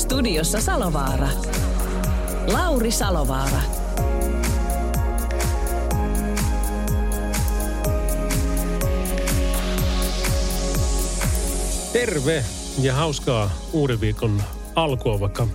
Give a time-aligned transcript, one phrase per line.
[0.00, 1.28] Studiossa Salovaara.
[2.52, 3.60] Lauri Salovaara.
[11.92, 12.44] Terve
[12.82, 14.42] ja hauskaa uuden viikon
[14.74, 15.46] alkua, vaikka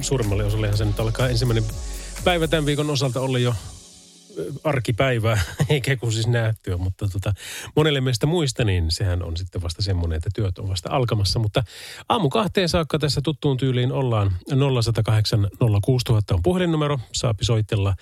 [0.00, 1.64] suurimmalle osallehan se nyt alkaa ensimmäinen
[2.24, 3.54] päivä tämän viikon osalta olla jo
[4.64, 7.32] arkipäivää, eikä kun siis nähtyä, mutta tota,
[7.76, 11.38] monelle meistä muista, niin sehän on sitten vasta semmoinen, että työt on vasta alkamassa.
[11.38, 11.62] Mutta
[12.08, 14.32] aamu kahteen saakka tässä tuttuun tyyliin ollaan
[14.82, 15.48] 0108
[15.84, 17.94] 06000 on puhelinnumero, saapi soitella.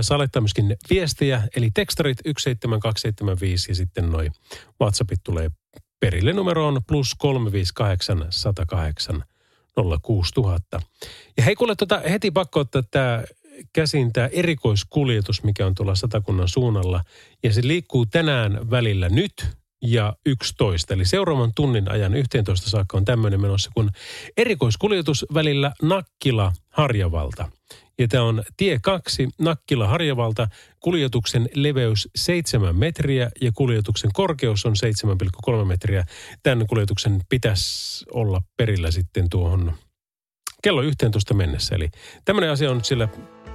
[0.00, 4.30] Saa myöskin viestejä, eli tekstarit 17275 ja sitten noi
[4.80, 5.50] WhatsAppit tulee
[6.00, 9.24] perille numero on plus 358 108
[10.02, 10.80] 06000.
[11.36, 13.24] Ja hei kuule, tota, heti pakko ottaa tämä
[13.72, 17.04] käsin tämä erikoiskuljetus, mikä on tuolla Satakunnan suunnalla.
[17.42, 20.94] Ja se liikkuu tänään välillä nyt ja 11.
[20.94, 23.90] Eli seuraavan tunnin ajan 11 saakka on tämmöinen menossa kuin
[24.36, 27.50] erikoiskuljetus välillä Nakkila-Harjavalta.
[27.98, 30.48] Ja tämä on tie 2 Nakkila-Harjavalta.
[30.80, 34.74] Kuljetuksen leveys 7 metriä ja kuljetuksen korkeus on
[35.58, 36.04] 7,3 metriä.
[36.42, 39.72] Tämän kuljetuksen pitäisi olla perillä sitten tuohon
[40.62, 41.74] kello 11 mennessä.
[41.74, 41.88] Eli
[42.24, 43.08] tämmöinen asia on sillä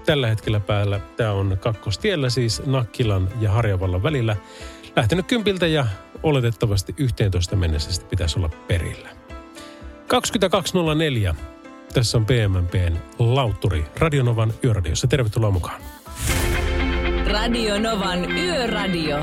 [0.06, 1.00] tällä hetkellä päällä.
[1.18, 4.36] Tämä on kakkostiellä siis Nakkilan ja Harjavallan välillä.
[4.96, 5.86] Lähtenyt kympiltä ja
[6.24, 9.10] oletettavasti 11 mennessä sitten pitäisi olla perillä.
[11.32, 11.36] 22.04.
[11.94, 15.08] Tässä on PMMPn Lautturi Radionovan Yöradiossa.
[15.08, 15.82] Tervetuloa mukaan.
[17.28, 19.18] Radio Novan Yöradio.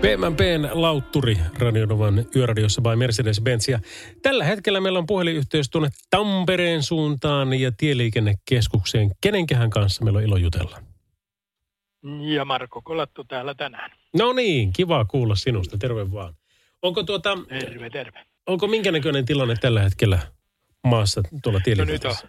[0.00, 3.70] PMMPn Lautturi Radionovan Yöradiossa by Mercedes-Benz.
[3.70, 3.78] Ja
[4.22, 9.10] tällä hetkellä meillä on puhelinyhteys tuonne Tampereen suuntaan ja Tieliikennekeskukseen.
[9.20, 10.82] Kenenkähän kanssa meillä on ilo jutella?
[12.20, 13.90] Ja Marko Kolattu täällä tänään.
[14.18, 15.78] No niin, kiva kuulla sinusta.
[15.78, 16.34] Terve vaan.
[16.82, 18.24] Onko, tuota, Terve, terve.
[18.46, 20.18] onko minkä näköinen tilanne tällä hetkellä
[20.84, 22.28] maassa tuolla No nyt on, tieliikenteessä?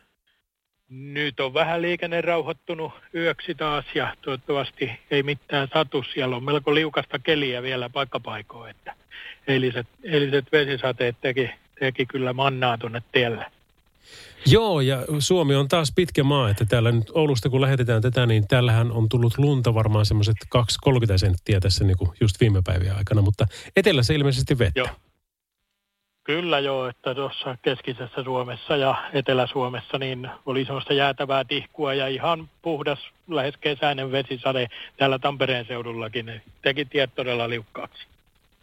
[0.92, 6.04] Nyt on vähän liikenne rauhoittunut yöksi taas ja toivottavasti ei mitään satu.
[6.14, 8.96] Siellä on melko liukasta keliä vielä paikkapaikoin, että
[9.48, 13.46] eiliset, eiliset vesisateet teki, teki kyllä mannaa tuonne tielle.
[14.46, 18.48] Joo, ja Suomi on taas pitkä maa, että täällä nyt Oulusta kun lähetetään tätä, niin
[18.48, 20.36] täällähän on tullut lunta varmaan semmoiset
[20.90, 24.80] 2-30 senttiä tässä niin kuin just viime päivien aikana, mutta etelässä ilmeisesti vettä.
[24.80, 24.90] Joo.
[26.24, 32.50] Kyllä joo, että tuossa keskisessä Suomessa ja Etelä-Suomessa niin oli semmoista jäätävää tihkua ja ihan
[32.62, 34.68] puhdas, lähes kesäinen vesisade
[34.98, 36.42] täällä Tampereen seudullakin.
[36.62, 38.08] Teki tiet todella liukkaaksi.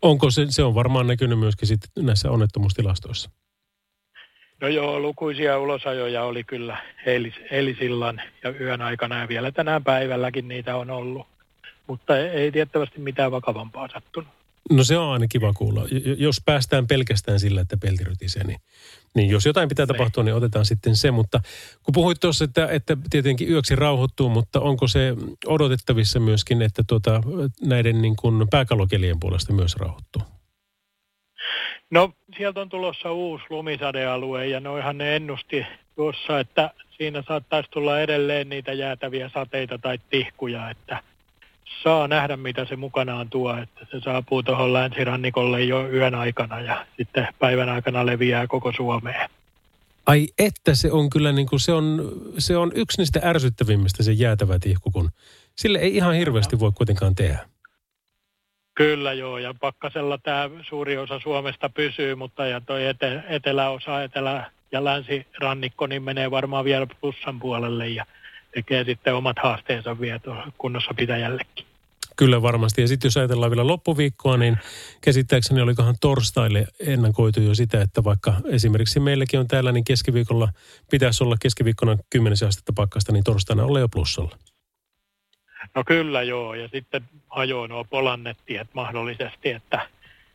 [0.03, 3.31] Onko se, se on varmaan näkynyt myöskin sitten näissä onnettomuustilastoissa?
[4.61, 6.77] No joo, lukuisia ulosajoja oli kyllä
[7.07, 11.27] eilis, eilisillan ja yön aikana ja vielä tänään päivälläkin niitä on ollut.
[11.87, 14.38] Mutta ei, ei tiettävästi mitään vakavampaa sattunut.
[14.71, 15.83] No se on aina kiva kuulla.
[16.19, 18.59] Jos päästään pelkästään sillä, että pelti rytisee, niin,
[19.15, 21.11] niin jos jotain pitää tapahtua, niin otetaan sitten se.
[21.11, 21.41] Mutta
[21.83, 25.15] kun puhuit tuossa, että, että tietenkin yöksi rauhoittuu, mutta onko se
[25.47, 27.23] odotettavissa myöskin, että tuota,
[27.63, 30.23] näiden niin kuin pääkalokelien puolesta myös rauhoittuu?
[31.91, 38.01] No sieltä on tulossa uusi lumisadealue ja noihan ne ennusti tuossa, että siinä saattaisi tulla
[38.01, 41.03] edelleen niitä jäätäviä sateita tai tihkuja, että
[41.83, 46.87] saa nähdä mitä se mukanaan tuo, että se saapuu tuohon länsirannikolle jo yön aikana ja
[46.97, 49.31] sitten päivän aikana leviää koko Suomeen.
[50.07, 54.13] Ai että se on kyllä niin kuin se on, se on yksi niistä ärsyttävimmistä se
[54.13, 55.11] jäätävä tihku, kun
[55.57, 57.39] sille ei ihan hirveästi voi kuitenkaan tehdä.
[58.75, 64.51] Kyllä joo, ja pakkasella tämä suuri osa Suomesta pysyy, mutta ja toi ete, eteläosa, etelä-
[64.73, 68.07] ja länsirannikko, niin menee varmaan vielä plussan puolelle ja
[68.59, 70.21] tekee sitten omat haasteensa vielä
[70.59, 71.67] kunnossa pitäjällekin.
[72.17, 72.81] Kyllä varmasti.
[72.81, 74.57] Ja sitten jos ajatellaan vielä loppuviikkoa, niin
[75.01, 80.49] käsittääkseni olikohan torstaille ennakoitu jo sitä, että vaikka esimerkiksi meilläkin on täällä, niin keskiviikolla
[80.91, 84.37] pitäisi olla keskiviikkona 10 astetta pakkasta, niin torstaina olla jo plussalla.
[85.75, 89.89] No kyllä joo, ja sitten hajoaa nuo polannettiet mahdollisesti, että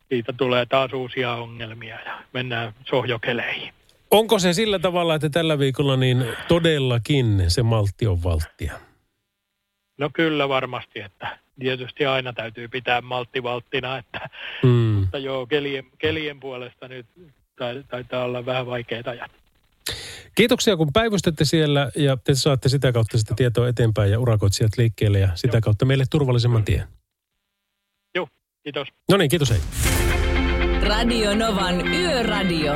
[0.08, 3.74] siitä tulee taas uusia ongelmia ja mennään sohjokeleihin.
[4.14, 8.72] Onko se sillä tavalla, että tällä viikolla niin todellakin se maltti on valttia?
[9.98, 14.20] No kyllä varmasti, että tietysti aina täytyy pitää malttivalttina, että
[14.62, 14.68] Mm.
[14.70, 17.06] mutta joo, kelien, kelien puolesta nyt
[17.58, 19.30] tai- taitaa olla vähän vaikeita ajat.
[20.34, 25.18] Kiitoksia, kun päivystätte siellä ja te saatte sitä kautta sitä tietoa eteenpäin ja urakoitsijat liikkeelle
[25.18, 25.60] ja sitä Joo.
[25.60, 26.84] kautta meille turvallisemman tien.
[28.14, 28.28] Joo,
[28.62, 28.88] kiitos.
[29.10, 29.58] No niin, kiitos hei.
[30.82, 32.72] Radio Novan Yöradio.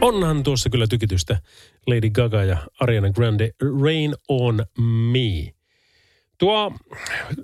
[0.00, 1.40] Onhan tuossa kyllä tykitystä
[1.86, 3.50] Lady Gaga ja Ariana Grande
[3.82, 5.52] Rain on Me.
[6.38, 6.72] Tuo,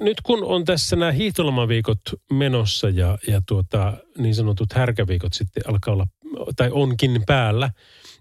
[0.00, 2.00] nyt kun on tässä nämä hiihtolomaviikot
[2.32, 6.06] menossa ja, ja tuota, niin sanotut härkäviikot sitten alkaa olla,
[6.56, 7.70] tai onkin päällä.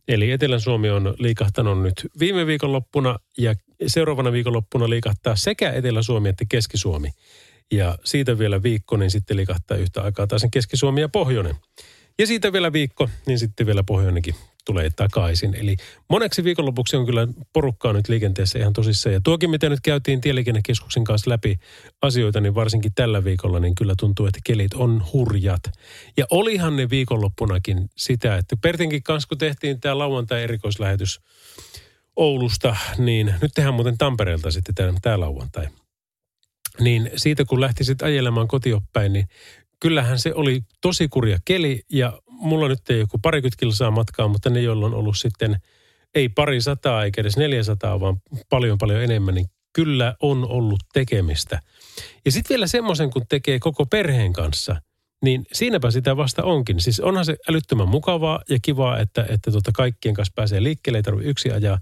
[0.07, 3.55] Eli Etelä-Suomi on liikahtanut nyt viime viikonloppuna ja
[3.87, 7.09] seuraavana viikonloppuna liikahtaa sekä Etelä-Suomi että Keski-Suomi.
[7.71, 11.55] Ja siitä vielä viikko, niin sitten liikahtaa yhtä aikaa taas Keski-Suomi ja Pohjoinen.
[12.21, 14.35] Ja siitä vielä viikko, niin sitten vielä pohjoinenkin
[14.65, 15.55] tulee takaisin.
[15.55, 15.75] Eli
[16.09, 19.13] moneksi viikonlopuksi on kyllä porukkaa nyt liikenteessä ihan tosissaan.
[19.13, 21.59] Ja tuokin, mitä nyt käytiin Tieliikennekeskuksen kanssa läpi
[22.01, 25.61] asioita, niin varsinkin tällä viikolla, niin kyllä tuntuu, että kelit on hurjat.
[26.17, 31.21] Ja olihan ne viikonloppunakin sitä, että Pertinkin kanssa, kun tehtiin tämä lauantai-erikoislähetys
[32.15, 35.67] Oulusta, niin nyt tehdään muuten Tampereelta sitten tämä, lauantai.
[36.79, 39.27] Niin siitä kun lähti sitten ajelemaan kotioppäin, niin
[39.81, 44.49] kyllähän se oli tosi kurja keli ja mulla nyt ei joku parikymmentä kilsaa matkaa, mutta
[44.49, 45.57] ne, joilla on ollut sitten
[46.15, 51.59] ei pari sataa eikä edes 400, vaan paljon paljon enemmän, niin kyllä on ollut tekemistä.
[52.25, 54.81] Ja sitten vielä semmoisen, kun tekee koko perheen kanssa,
[55.23, 56.81] niin siinäpä sitä vasta onkin.
[56.81, 61.03] Siis onhan se älyttömän mukavaa ja kivaa, että, että tota kaikkien kanssa pääsee liikkeelle, ei
[61.03, 61.79] tarvitse yksi ajaa.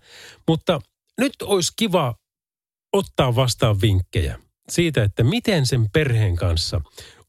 [0.47, 0.79] Mutta
[1.17, 2.15] nyt olisi kiva
[2.93, 6.81] ottaa vastaan vinkkejä siitä, että miten sen perheen kanssa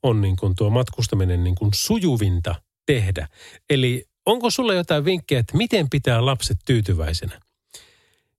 [0.02, 2.54] on niin kuin tuo matkustaminen niin kuin sujuvinta
[2.86, 3.28] tehdä.
[3.70, 7.40] Eli onko sulla jotain vinkkejä, että miten pitää lapset tyytyväisenä?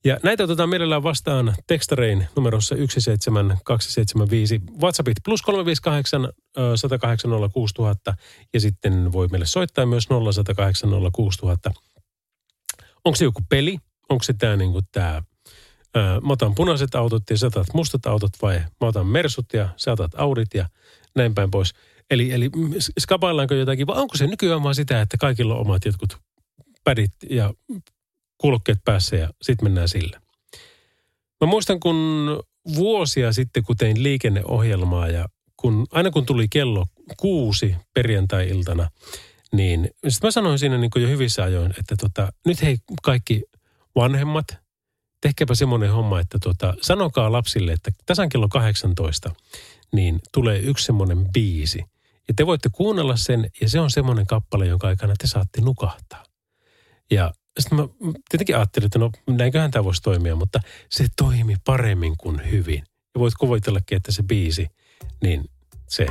[0.06, 4.62] Ja näitä otetaan mielellään vastaan tekstarein numerossa 17275.
[4.82, 8.16] WhatsAppit plus 358 ö, 108 06000
[8.54, 11.72] ja sitten voi meille soittaa myös 0108 06000.
[13.06, 13.78] Onko se joku peli?
[14.10, 14.58] Onko se tämä
[14.92, 15.24] tää,
[15.98, 19.70] ö, mä otan punaiset autot ja sä otat mustat autot vai mä otan mersut ja
[19.78, 20.70] sä otat audit ja
[21.16, 21.74] näin päin pois.
[22.12, 22.50] Eli, eli
[23.00, 26.18] skapaillaanko jotakin vai onko se nykyään vaan sitä, että kaikilla on omat jotkut
[26.84, 27.54] pädit ja
[28.38, 30.22] kuulokkeet päässä ja sitten mennään sillä.
[31.42, 31.96] Mä muistan, kun
[32.76, 36.86] vuosia sitten, kun tein liikenneohjelmaa ja kun, aina kun tuli kello
[37.18, 38.90] kuusi perjantai-iltana,
[39.54, 43.44] niin sitten mä sanoin siinä niin jo hyvissä ajoin, että tota, nyt hei kaikki
[43.96, 44.46] vanhemmat,
[45.22, 49.32] tehkääpä semmoinen homma, että tota, sanokaa lapsille, että tasan kello 18,
[49.92, 51.86] niin tulee yksi semmoinen biisi.
[52.28, 56.24] Ja te voitte kuunnella sen, ja se on semmoinen kappale, jonka aikana te saatte nukahtaa.
[57.12, 57.88] Ja sitten mä
[58.30, 60.60] tietenkin ajattelin, että no näinköhän tämä voisi toimia, mutta
[60.90, 62.84] se toimi paremmin kuin hyvin.
[63.16, 64.68] Ja voit kuvitellakin, että se biisi,
[65.22, 65.46] niin
[65.88, 66.06] se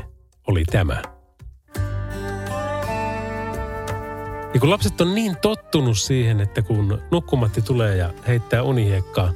[0.46, 1.19] oli tämä.
[4.55, 9.32] Ja kun lapset on niin tottunut siihen, että kun nukkumatti tulee ja heittää unihiekkaa,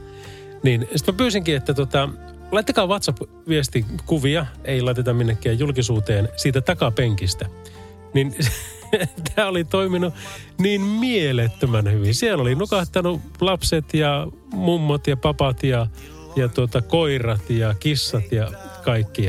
[0.62, 2.08] niin sitten mä pyysinkin, että tota,
[2.52, 7.46] laittakaa WhatsApp-viesti kuvia, ei laiteta minnekään julkisuuteen siitä takapenkistä.
[8.14, 8.34] Niin
[9.34, 10.14] tämä oli toiminut
[10.58, 12.14] niin mielettömän hyvin.
[12.14, 15.86] Siellä oli nukahtanut lapset ja mummot ja papat ja,
[16.36, 18.50] ja tuota, koirat ja kissat ja
[18.84, 19.26] kaikki.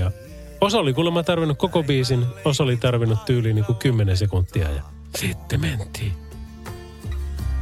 [0.62, 4.95] Osa oli kuulemma tarvinnut koko biisin, osa oli tarvinnut tyyliin niin kuin 10 sekuntia ja
[5.16, 6.14] sitten mentiin.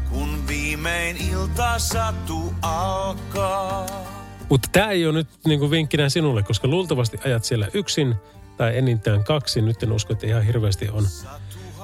[0.10, 3.86] kun viimein ilta sattuu alkaa.
[4.50, 8.16] Mutta tämä ei ole nyt niin kuin vinkkinä sinulle, koska luultavasti ajat siellä yksin
[8.58, 9.62] tai enintään kaksi.
[9.62, 11.08] Nyt en usko, että ihan hirveästi on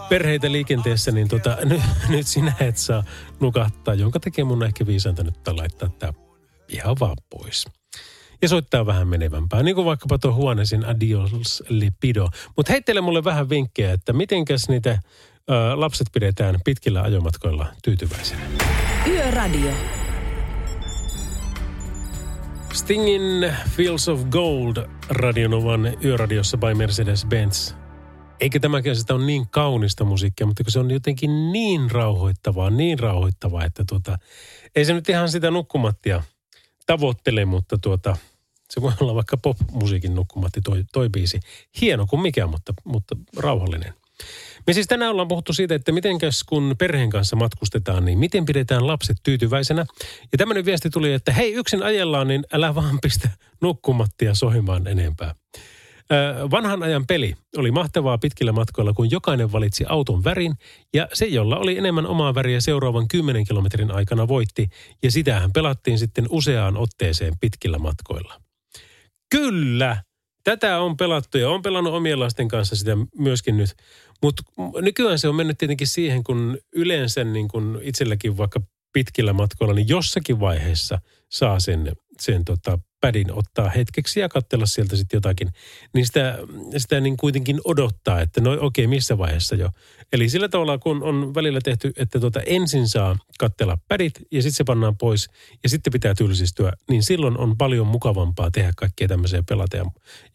[0.10, 3.04] perheitä liikenteessä, niin tota, nyt, nyt sinä et saa
[3.40, 6.14] nukahtaa, jonka takia mun on ehkä viisainta nyt laittaa tämä
[6.68, 7.66] ihan vaan pois.
[8.42, 12.30] Ja soittaa vähän menevämpää, niin kuin vaikkapa tuo huoneesin Adios Lipido.
[12.56, 15.00] Mutta heittele mulle vähän vinkkejä, että mitenkäs niitä
[15.76, 18.42] lapset pidetään pitkillä ajomatkoilla tyytyväisenä.
[19.08, 19.72] Yöradio.
[22.74, 24.78] Stingin Fields of Gold
[25.10, 27.74] Radionovan yöradiossa by Mercedes-Benz.
[28.40, 33.00] Eikä tämäkään sitä ole niin kaunista musiikkia, mutta kun se on jotenkin niin rauhoittavaa, niin
[33.00, 34.18] rauhoittavaa, että tuota,
[34.76, 36.24] ei se nyt ihan sitä nukkumattia
[36.86, 38.18] tavoittele, mutta tuota,
[38.70, 41.40] se voi olla vaikka pop-musiikin nukkumatti toi, toi biisi.
[41.82, 43.94] Hieno kuin mikä, mutta, mutta rauhallinen.
[44.68, 48.88] Me siis tänään ollaan puhuttu siitä, että mitenkäs kun perheen kanssa matkustetaan, niin miten pidetään
[48.88, 49.86] lapset tyytyväisenä.
[50.32, 53.30] Ja tämmöinen viesti tuli, että hei yksin ajellaan, niin älä vaan pistä
[53.62, 55.36] nukkumattia sohimaan enempää.
[56.52, 60.54] Vanhan ajan peli oli mahtavaa pitkillä matkoilla, kun jokainen valitsi auton värin
[60.94, 64.70] ja se, jolla oli enemmän omaa väriä seuraavan 10 kilometrin aikana voitti
[65.04, 68.42] ja sitähän pelattiin sitten useaan otteeseen pitkillä matkoilla.
[69.32, 70.04] Kyllä,
[70.44, 73.76] tätä on pelattu ja on pelannut omien lasten kanssa sitä myöskin nyt.
[74.22, 74.44] Mutta
[74.82, 78.62] nykyään se on mennyt tietenkin siihen, kun yleensä niin kun itselläkin vaikka
[78.94, 81.00] pitkillä matkoilla, niin jossakin vaiheessa
[81.30, 85.50] saa sen, sen tota, pädin ottaa hetkeksi ja katsella sieltä sitten jotakin.
[85.94, 86.38] Niin sitä,
[86.78, 89.70] sitä niin kuitenkin odottaa, että no okei, okay, missä vaiheessa jo.
[90.14, 94.58] Eli sillä tavalla, kun on välillä tehty, että tota ensin saa katsella pädit ja sitten
[94.58, 95.28] se pannaan pois
[95.64, 99.86] ja sitten pitää tylsistyä, niin silloin on paljon mukavampaa tehdä kaikkea tämmöisiä pelata ja,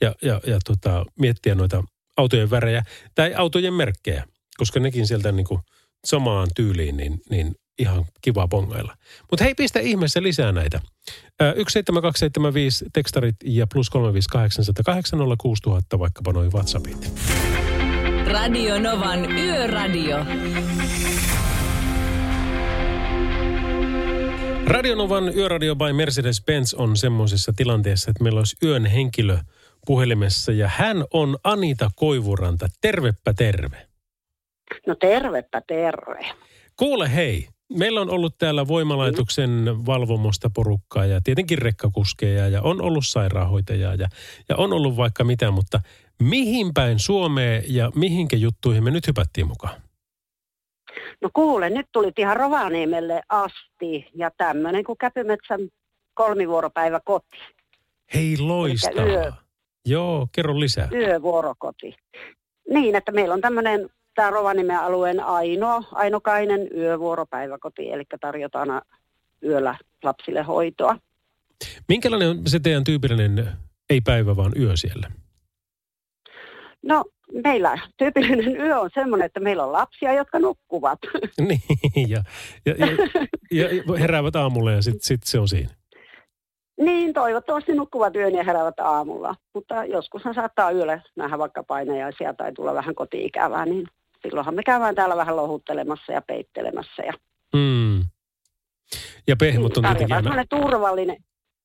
[0.01, 1.85] ja, ja, ja tota, miettiä noita
[2.17, 2.83] autojen värejä
[3.15, 4.25] tai autojen merkkejä,
[4.57, 5.61] koska nekin sieltä niin kuin
[6.05, 8.97] samaan tyyliin, niin, niin ihan kiva bongailla.
[9.31, 10.81] Mutta hei, pistä ihmeessä lisää näitä.
[11.43, 14.65] Ö, 17275 tekstarit ja plus 358
[15.99, 17.13] vaikkapa noin WhatsAppit.
[18.27, 20.17] Radio Novan Yöradio.
[24.67, 29.39] Radionovan Yöradio by Mercedes-Benz on semmoisessa tilanteessa, että meillä olisi yön henkilö
[29.87, 32.67] puhelimessa ja hän on Anita Koivuranta.
[32.81, 33.87] Tervepä terve.
[34.87, 36.27] No tervepä terve.
[36.77, 39.51] Kuule hei, meillä on ollut täällä voimalaitoksen
[39.87, 44.09] valvomosta porukkaa ja tietenkin rekkakuskeja ja on ollut sairaanhoitajaa ja,
[44.49, 45.81] ja on ollut vaikka mitä, mutta
[46.23, 49.81] mihin päin Suomeen ja mihinkä juttuihin me nyt hypättiin mukaan?
[51.23, 55.61] No kuule, nyt tulit ihan Rovaniemelle asti ja tämmöinen kuin Käpymetsän
[56.15, 57.39] kolmivuoropäivä koti.
[58.15, 59.44] Hei loistavaa.
[59.87, 60.89] Joo, kerro lisää.
[60.93, 61.95] Yövuorokoti.
[62.71, 68.83] Niin, että meillä on tämmöinen tämä Rovaniemen alueen ainoa, ainokainen yövuoropäiväkoti, eli tarjotaan
[69.45, 70.97] yöllä lapsille hoitoa.
[71.89, 73.49] Minkälainen on se teidän tyypillinen,
[73.91, 75.11] ei päivä vaan yö siellä?
[76.83, 77.05] No
[77.45, 80.99] meillä tyypillinen yö on semmoinen, että meillä on lapsia, jotka nukkuvat.
[81.49, 82.23] niin, ja,
[82.67, 82.87] ja, ja,
[83.51, 85.71] ja heräävät aamulla ja sitten sit se on siinä.
[86.81, 89.35] Niin, toivottavasti nukkuvat yön ja heräävät aamulla.
[89.55, 93.87] Mutta joskus saattaa yöllä nähdä vaikka painajaisia tai tulla vähän koti-ikävää, niin
[94.23, 97.03] silloinhan me käydään täällä vähän lohuttelemassa ja peittelemässä.
[97.03, 97.13] Ja,
[97.55, 98.05] Mm.
[99.27, 100.63] Ja pehmot on tietenkin tarjotaan aina...
[100.63, 101.17] turvallinen,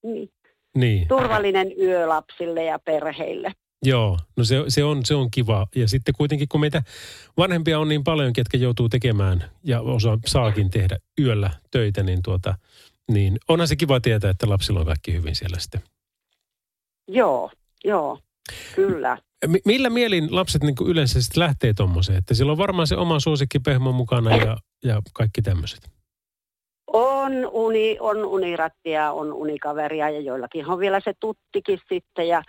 [0.03, 0.29] niin,
[0.75, 1.07] Niin.
[1.07, 3.51] turvallinen yö lapsille ja perheille.
[3.83, 5.67] Joo, no se, se, on, se on kiva.
[5.75, 6.83] Ja sitten kuitenkin, kun meitä
[7.37, 12.55] vanhempia on niin paljon, ketkä joutuu tekemään ja osa saakin tehdä yöllä töitä, niin, tuota,
[13.09, 15.81] niin onhan se kiva tietää, että lapsilla on kaikki hyvin siellä sitten.
[17.07, 17.51] Joo,
[17.85, 18.19] joo,
[18.75, 19.17] kyllä.
[19.47, 22.17] Mi- Millä mielin lapset niin yleensä sitten lähtee tuommoiseen?
[22.17, 25.79] Että siellä on varmaan se oma suosikkipehmo mukana ja, ja kaikki tämmöiset.
[26.87, 32.43] On, uni, on unirattia, on unikaveria ja joillakin on vielä se tuttikin sitten ja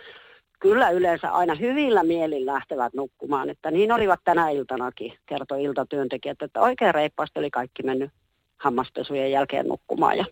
[0.59, 3.49] kyllä yleensä aina hyvillä mielin lähtevät nukkumaan.
[3.49, 8.11] Että niin olivat tänä iltanakin, kertoi iltatyöntekijät, että oikein reippaasti oli kaikki mennyt
[8.59, 10.25] hammaspesujen jälkeen nukkumaan ja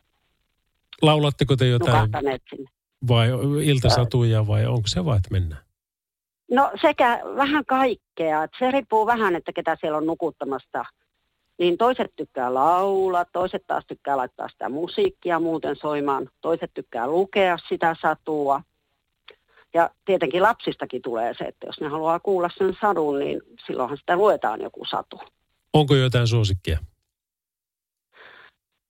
[1.01, 2.10] Laulatteko te jotain
[2.50, 2.70] sinne.
[3.08, 3.29] vai
[3.63, 5.62] iltasatuja vai onko se vaan, että mennään?
[6.51, 8.44] No sekä vähän kaikkea.
[8.44, 10.86] että se riippuu vähän, että ketä siellä on nukuttamasta.
[11.60, 16.29] Niin toiset tykkää laulaa, toiset taas tykkää laittaa sitä musiikkia muuten soimaan.
[16.41, 18.62] Toiset tykkää lukea sitä satua.
[19.74, 24.15] Ja tietenkin lapsistakin tulee se, että jos ne haluaa kuulla sen sadun, niin silloinhan sitä
[24.15, 25.22] luetaan joku satu.
[25.74, 26.79] Onko jotain suosikkia?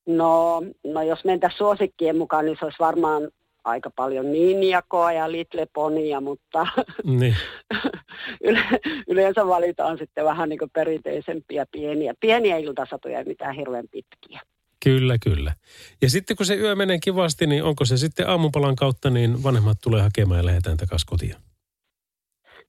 [0.10, 3.30] No, no jos mentäisiin suosikkien mukaan, niin se olisi varmaan
[3.64, 6.68] aika paljon Ninjakoa ja Little Ponia, mutta
[7.04, 7.36] Niin.
[8.48, 8.62] yle,
[9.08, 14.42] yleensä valitaan sitten vähän niin kuin perinteisempiä pieniä, pieniä iltasatuja, ei mitään hirveän pitkiä.
[14.84, 15.54] Kyllä, kyllä.
[16.02, 19.78] Ja sitten kun se yö menee kivasti, niin onko se sitten aamupalan kautta, niin vanhemmat
[19.82, 21.36] tulee hakemaan ja lähdetään takaisin kotiin?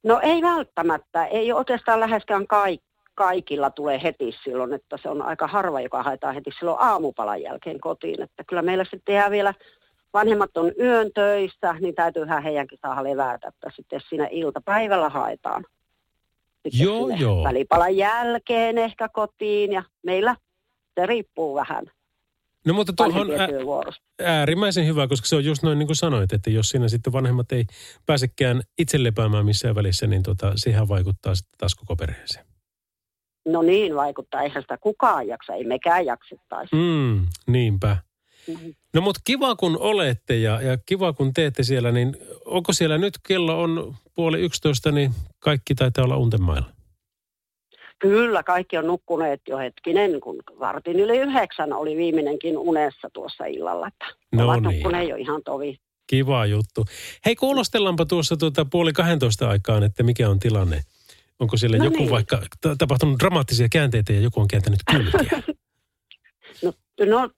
[0.03, 2.83] No ei välttämättä, ei oikeastaan läheskään kaik,
[3.21, 7.81] kaikilla tulee heti silloin, että se on aika harva, joka haetaan heti silloin aamupalan jälkeen
[7.81, 8.23] kotiin.
[8.23, 9.55] Että kyllä meillä sitten jää vielä,
[10.15, 15.65] vanhemmat on yön töissä, niin täytyyhän heidänkin saada levätä, että sitten siinä iltapäivällä haetaan.
[16.62, 17.45] Sitten Joo, joo.
[17.45, 20.37] Välipalan jälkeen ehkä kotiin ja meillä
[20.95, 21.91] se riippuu vähän
[22.65, 23.93] No mutta tuohon on
[24.25, 27.53] äärimmäisen hyvä, koska se on just noin niin kuin sanoit, että jos siinä sitten vanhemmat
[27.53, 27.65] ei
[28.07, 32.50] pääsekään itse lepäämään missään välissä, niin tota, siihen vaikuttaa sitten taas koko perheeseen.
[33.52, 36.76] No niin vaikuttaa, eihän sitä kukaan jaksa, ei mekään jaksettaisi.
[36.76, 37.97] Mm, niinpä.
[38.49, 38.75] Mm.
[38.95, 43.14] No mutta kiva kun olette ja, ja kiva kun teette siellä, niin onko siellä nyt
[43.28, 46.66] kello on puoli yksitoista, niin kaikki taitaa olla untemailla?
[47.99, 53.88] Kyllä, kaikki on nukkuneet jo hetkinen, kun vartin yli yhdeksän oli viimeinenkin unessa tuossa illalla.
[53.88, 54.75] Että No ovat niin.
[54.75, 55.76] nukkuneet jo ihan tovi,
[56.11, 56.85] Kiva juttu.
[57.26, 60.83] Hei, kuulostellaanpa tuossa tuota puoli 12 aikaan, että mikä on tilanne.
[61.41, 62.11] Onko siellä No joku niin.
[62.11, 65.43] vaikka ta- tapahtunut dramaattisia käänteitä ja joku on kääntänyt kylkiä?
[66.63, 66.73] No,
[67.07, 67.31] no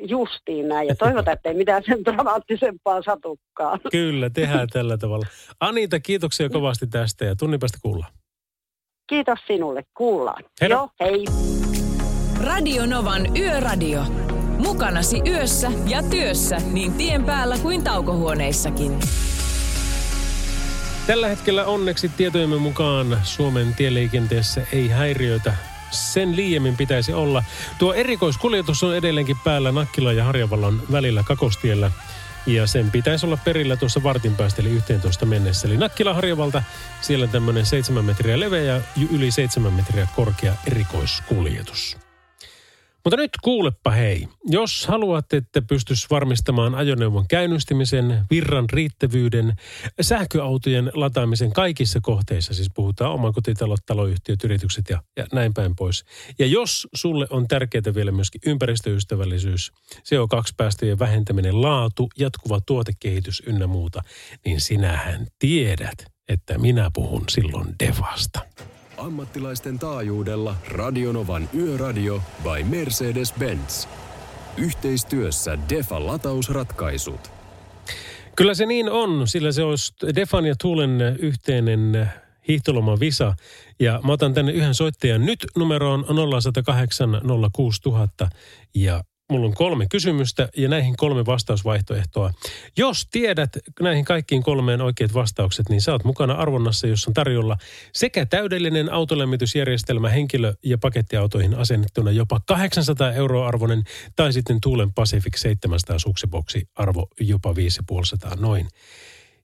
[0.00, 0.88] justiin näin.
[0.88, 3.80] Ja toivotaan, että ei mitään sen dramaattisempaa satukaan.
[3.92, 5.26] Kyllä, tehdään tällä tavalla.
[5.60, 8.12] Anita, kiitoksia kovasti tästä ja tunnin päästä kuullaan.
[9.08, 9.82] Kiitos sinulle.
[9.96, 10.44] Kuullaan.
[10.60, 10.74] Heidä.
[10.74, 11.24] Joo, hei.
[12.44, 14.02] Radio Novan Yöradio.
[14.58, 18.98] Mukanasi yössä ja työssä niin tien päällä kuin taukohuoneissakin.
[21.06, 25.54] Tällä hetkellä onneksi tietojemme mukaan Suomen tieliikenteessä ei häiriöitä
[25.90, 27.44] sen liiemmin pitäisi olla.
[27.78, 31.90] Tuo erikoiskuljetus on edelleenkin päällä Nakkila ja Harjavallan välillä Kakostiellä.
[32.46, 35.68] Ja sen pitäisi olla perillä tuossa vartin päästä, eli 11 mennessä.
[35.68, 36.62] Eli Nakkila Harjavalta,
[37.00, 38.80] siellä tämmöinen 7 metriä leveä ja
[39.10, 42.03] yli 7 metriä korkea erikoiskuljetus.
[43.04, 49.54] Mutta nyt kuulepa hei, jos haluat, että pystyisi varmistamaan ajoneuvon käynnistymisen, virran riittävyyden,
[50.00, 56.04] sähköautojen lataamisen kaikissa kohteissa, siis puhutaan omakotitalot, taloyhtiöt, yritykset ja, ja näin päin pois.
[56.38, 64.02] Ja jos sulle on tärkeää vielä myöskin ympäristöystävällisyys, CO2-päästöjen vähentäminen, laatu, jatkuva tuotekehitys ynnä muuta,
[64.44, 68.40] niin sinähän tiedät, että minä puhun silloin Devasta.
[68.96, 73.88] Ammattilaisten taajuudella Radionovan Yöradio by Mercedes-Benz.
[74.56, 77.32] Yhteistyössä Defa latausratkaisut.
[78.36, 82.10] Kyllä se niin on, sillä se olisi Defan ja Tuulen yhteinen
[82.48, 83.34] hiihtoloma Visa.
[83.80, 87.20] Ja mä otan tänne yhden soittajan nyt numeroon 0108
[87.52, 88.28] 06000
[88.74, 92.32] ja mulla on kolme kysymystä ja näihin kolme vastausvaihtoehtoa.
[92.76, 93.50] Jos tiedät
[93.80, 97.56] näihin kaikkiin kolmeen oikeat vastaukset, niin oot mukana arvonnassa, jossa on tarjolla
[97.92, 103.84] sekä täydellinen autolämmitysjärjestelmä henkilö- ja pakettiautoihin asennettuna jopa 800 euroa arvoinen,
[104.16, 108.68] tai sitten Tuulen Pacific 700 suksiboksi arvo jopa 550 noin.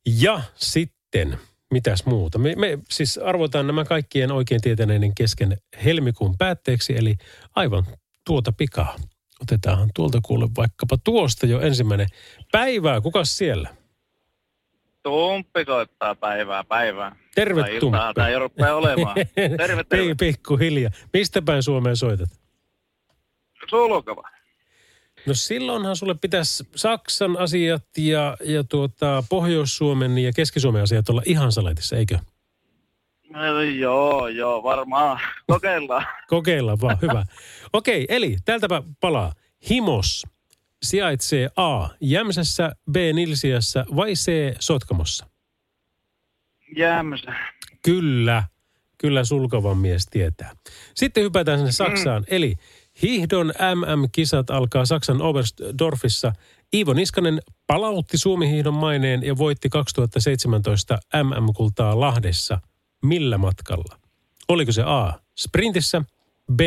[0.07, 1.39] Ja sitten,
[1.71, 2.39] mitäs muuta?
[2.39, 7.17] Me, me siis arvotaan nämä kaikkien oikein tietäneiden kesken helmikuun päätteeksi, eli
[7.57, 7.87] aivan
[8.27, 8.97] tuota pikaa.
[9.43, 12.07] Otetaan tuolta kuule vaikkapa tuosta jo ensimmäinen
[12.53, 13.01] päivää.
[13.01, 13.69] Kukas siellä?
[15.03, 17.17] Tumppi soittaa päivää päivää.
[17.35, 17.99] Terve Tai Tumppi.
[17.99, 19.17] iltaa jo rupeaa olemaan.
[19.57, 20.05] Terve, terve.
[20.05, 20.91] Ei pikkuhiljaa.
[21.13, 22.29] Mistä päin Suomeen soitat?
[23.71, 24.23] Sulkava.
[25.27, 31.53] No silloinhan sulle pitäisi Saksan asiat ja, ja tuota, Pohjois-Suomen ja Keski-Suomen asiat olla ihan
[31.53, 32.19] saletissa, eikö?
[33.31, 35.21] No, joo, joo, varmaan.
[35.47, 36.07] Kokeillaan.
[36.29, 37.25] Kokeillaan vaan, hyvä.
[37.73, 39.33] Okei, eli täältäpä palaa.
[39.71, 40.27] Himos
[40.83, 41.89] sijaitsee A.
[42.01, 42.97] Jämsässä, B.
[43.15, 44.57] Nilsiässä vai C.
[44.61, 45.27] Sotkamossa?
[46.77, 47.35] Jämsä.
[47.83, 48.45] Kyllä,
[48.99, 50.53] kyllä sulkavan mies tietää.
[50.95, 52.25] Sitten hypätään sinne Saksaan.
[52.29, 52.55] Eli
[53.03, 56.33] hiihdon MM-kisat alkaa Saksan Oberstdorfissa.
[56.75, 62.61] Iivo Niskanen palautti Suomi-hiihdon maineen ja voitti 2017 MM-kultaa Lahdessa.
[63.03, 64.01] Millä matkalla?
[64.49, 65.13] Oliko se A.
[65.39, 66.03] Sprintissä,
[66.53, 66.61] B.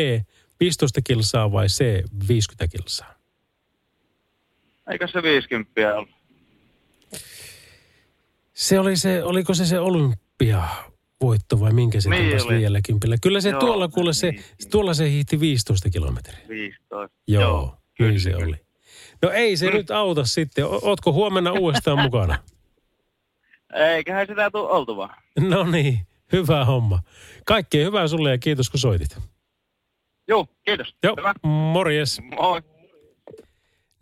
[0.60, 1.84] 15 kilsaa vai C.
[2.28, 3.14] 50 kilsaa?
[4.90, 6.14] Eikö se 50 ollut?
[8.54, 10.62] Se oli se, oliko se se olympia
[11.20, 12.54] voitto vai minkä se Niin oli.
[12.60, 13.16] 50?
[13.22, 14.44] Kyllä se Joo, tuolla kuule se, niin.
[14.70, 16.38] tuolla se hiihti 15 kilometriä.
[16.48, 17.16] 15.
[17.26, 18.44] Joo, Joo, niin kyllä, se kyllä.
[18.46, 18.56] oli.
[19.22, 20.64] No ei se nyt auta sitten.
[20.66, 22.38] O- Ootko huomenna uudestaan mukana?
[23.96, 25.22] Eiköhän sitä tule oltu vaan.
[25.40, 27.00] No niin, hyvä homma.
[27.46, 29.18] Kaikkea hyvää sulle ja kiitos kun soitit.
[30.28, 30.94] Joo, kiitos.
[31.02, 31.34] Joo, Hyvä.
[31.42, 32.20] morjes.
[32.36, 32.62] Moi.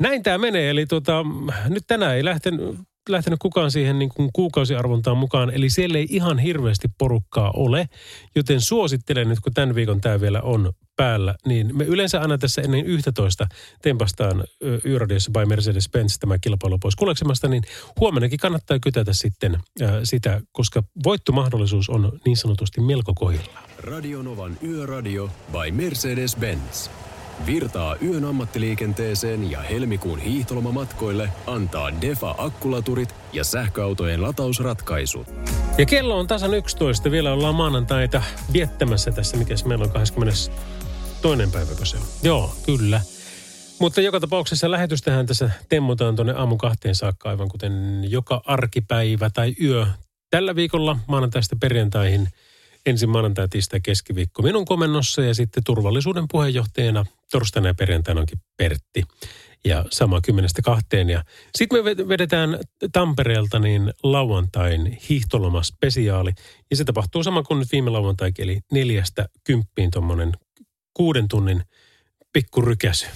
[0.00, 1.24] Näin tämä menee, eli tota,
[1.68, 6.38] nyt tänään ei lähtenyt, lähtenyt kukaan siihen niin kuin kuukausiarvontaan mukaan, eli siellä ei ihan
[6.38, 7.88] hirveästi porukkaa ole,
[8.34, 12.62] joten suosittelen nyt, kun tämän viikon tämä vielä on päällä, niin me yleensä aina tässä
[12.62, 13.46] ennen 11
[13.82, 14.44] tempastaan
[14.84, 17.62] Yöradiossa by Mercedes-Benz tämä kilpailu pois kuleksemasta, niin
[18.00, 23.64] huomennakin kannattaa kytätä sitten ää, sitä, koska voittomahdollisuus on niin sanotusti melko kohdillaan.
[23.78, 26.90] Radionovan Yöradio by Mercedes-Benz.
[27.46, 35.26] Virtaa yön ammattiliikenteeseen ja helmikuun hiihtolomamatkoille antaa Defa akkulaturit ja sähköautojen latausratkaisut.
[35.78, 37.10] Ja kello on tasan 11.
[37.10, 39.36] Vielä ollaan maanantaita viettämässä tässä.
[39.36, 39.90] Mikäs meillä on
[41.22, 41.52] 22.
[41.52, 42.02] päiväkö se on?
[42.22, 43.00] Joo, kyllä.
[43.80, 49.54] Mutta joka tapauksessa lähetystähän tässä temmutaan tuonne aamun kahteen saakka, aivan kuten joka arkipäivä tai
[49.62, 49.86] yö.
[50.30, 52.28] Tällä viikolla maanantaista perjantaihin
[52.86, 59.04] ensin maanantai, tiistai, keskiviikko minun komennossa ja sitten turvallisuuden puheenjohtajana torstaina ja perjantaina onkin Pertti.
[59.64, 61.10] Ja sama kymmenestä kahteen.
[61.10, 62.58] Ja sitten me ved- vedetään
[62.92, 66.30] Tampereelta niin lauantain hiihtoloma spesiaali.
[66.70, 70.32] Ja se tapahtuu sama kuin nyt viime lauantaikin, eli neljästä kymppiin tuommoinen
[70.94, 71.62] kuuden tunnin
[72.32, 73.06] pikkurykäsy.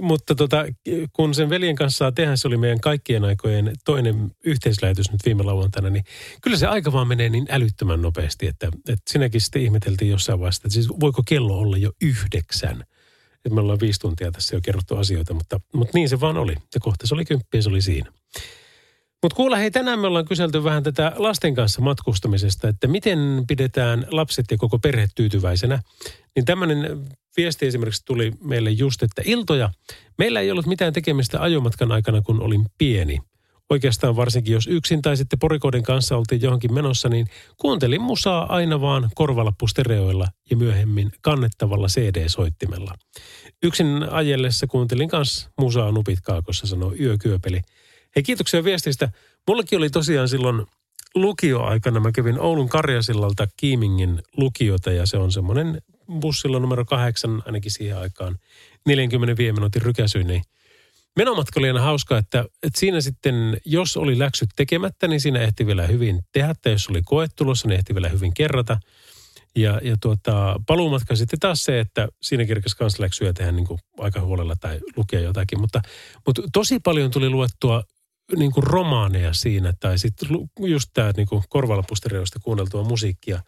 [0.00, 0.64] mutta tota,
[1.12, 5.42] kun sen veljen kanssa saa tehdä, se oli meidän kaikkien aikojen toinen yhteislähetys nyt viime
[5.42, 6.04] lauantaina, niin
[6.42, 10.62] kyllä se aika vaan menee niin älyttömän nopeasti, että, että sinäkin sitten ihmeteltiin jossain vaiheessa,
[10.64, 12.84] että siis voiko kello olla jo yhdeksän.
[13.34, 16.52] Että me ollaan viisi tuntia tässä jo kerrottu asioita, mutta, mutta niin se vaan oli.
[16.52, 18.12] Ja kohta se oli kymppi se oli siinä.
[19.22, 24.06] Mutta kuule, hei, tänään me ollaan kyselty vähän tätä lasten kanssa matkustamisesta, että miten pidetään
[24.10, 25.82] lapset ja koko perhe tyytyväisenä.
[26.36, 27.06] Niin tämmöinen
[27.36, 29.70] viesti esimerkiksi tuli meille just, että iltoja,
[30.18, 33.18] meillä ei ollut mitään tekemistä ajomatkan aikana, kun olin pieni.
[33.70, 38.80] Oikeastaan varsinkin, jos yksin tai sitten porikoiden kanssa oltiin johonkin menossa, niin kuuntelin musaa aina
[38.80, 42.94] vaan korvalappustereoilla ja myöhemmin kannettavalla CD-soittimella.
[43.62, 47.60] Yksin ajellessa kuuntelin kanssa musaa nupit kaakossa, sanoo Yökyöpeli.
[48.16, 49.10] Hei, kiitoksia viestistä.
[49.46, 50.66] Mullakin oli tosiaan silloin
[51.14, 55.82] lukioaikana, mä kävin Oulun Karjasillalta Kiimingin lukiota ja se on semmoinen
[56.20, 58.38] bussilla numero kahdeksan ainakin siihen aikaan
[58.86, 60.42] 45 minuutin rykäsy, niin
[61.16, 65.66] menomatka oli aina hauska, että, että siinä sitten, jos oli läksyt tekemättä, niin siinä ehti
[65.66, 68.80] vielä hyvin tehdä, tai jos oli koe tulossa, niin ehti vielä hyvin kerrata.
[69.56, 73.80] Ja, ja tuota, paluumatka sitten taas se, että siinä kirkas kanssa läksyjä tehdä niin kuin
[73.98, 75.60] aika huolella tai lukea jotakin.
[75.60, 75.82] Mutta,
[76.26, 77.82] mutta tosi paljon tuli luettua
[78.36, 83.42] niin kuin romaaneja siinä, tai sitten just tämä niin kuin korvalapustereoista kuunneltua musiikkia.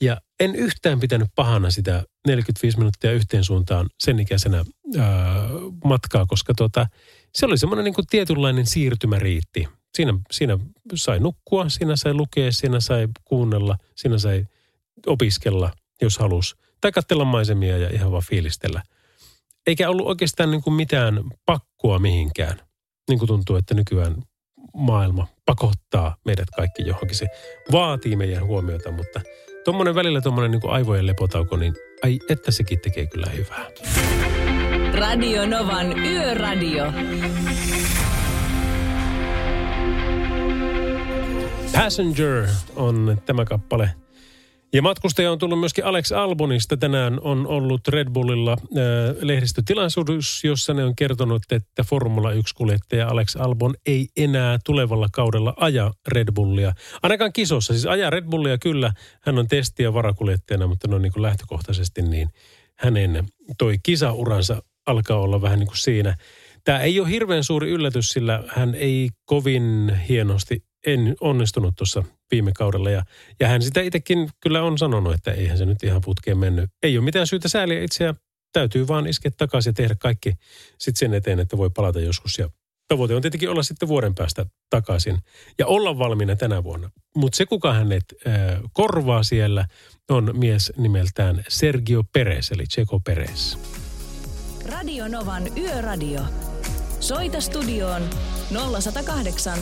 [0.00, 4.64] Ja en yhtään pitänyt pahana sitä 45 minuuttia yhteen suuntaan sen ikäisenä
[4.98, 5.48] ää,
[5.84, 6.86] matkaa, koska tota,
[7.34, 9.68] se oli semmoinen niin kuin tietynlainen siirtymäriitti.
[9.94, 10.58] Siinä, siinä
[10.94, 14.46] sai nukkua, siinä sai lukea, siinä sai kuunnella, siinä sai
[15.06, 16.56] opiskella, jos halus.
[16.80, 18.82] Tai katsella maisemia ja ihan vaan fiilistellä.
[19.66, 22.71] Eikä ollut oikeastaan niin kuin mitään pakkoa mihinkään.
[23.08, 24.14] Niin kuin tuntuu, että nykyään
[24.74, 27.16] maailma pakottaa meidät kaikki johonkin.
[27.16, 27.26] Se
[27.72, 29.20] vaatii meidän huomiota, mutta
[29.64, 33.66] tuommoinen välillä tuommoinen niin aivojen lepotauko, niin ai että sekin tekee kyllä hyvää.
[34.94, 36.92] Radio Novan Yöradio.
[41.72, 43.90] Passenger on tämä kappale.
[44.74, 46.76] Ja matkustaja on tullut myöskin Alex Albonista.
[46.76, 48.58] Tänään on ollut Red Bullilla äh,
[49.20, 55.90] lehdistötilaisuus, jossa ne on kertonut, että Formula 1-kuljettaja Alex Albon ei enää tulevalla kaudella aja
[56.08, 56.72] Red Bullia.
[57.02, 57.72] Ainakaan kisossa.
[57.72, 58.92] Siis ajaa Red Bullia kyllä.
[59.20, 62.28] Hän on testi- ja varakuljettajana, mutta no niin kuin lähtökohtaisesti niin
[62.78, 63.26] hänen
[63.58, 66.16] toi kisauransa alkaa olla vähän niin kuin siinä.
[66.64, 72.52] Tämä ei ole hirveän suuri yllätys, sillä hän ei kovin hienosti en onnistunut tuossa viime
[72.56, 72.90] kaudella.
[72.90, 73.04] Ja,
[73.40, 76.70] ja hän sitä itsekin kyllä on sanonut, että eihän se nyt ihan putkeen mennyt.
[76.82, 78.14] Ei ole mitään syytä sääliä itseä.
[78.52, 80.32] Täytyy vaan iskeä takaisin ja tehdä kaikki
[80.78, 82.38] sitten sen eteen, että voi palata joskus.
[82.38, 82.48] Ja
[82.88, 85.18] tavoite on tietenkin olla sitten vuoden päästä takaisin
[85.58, 86.90] ja olla valmiina tänä vuonna.
[87.16, 88.34] Mutta se, kuka hänet äh,
[88.72, 89.66] korvaa siellä,
[90.10, 93.56] on mies nimeltään Sergio Perez, eli Checo Perez.
[94.66, 96.20] Radio Novan Yöradio.
[97.00, 98.02] Soita studioon
[98.82, 99.58] 0108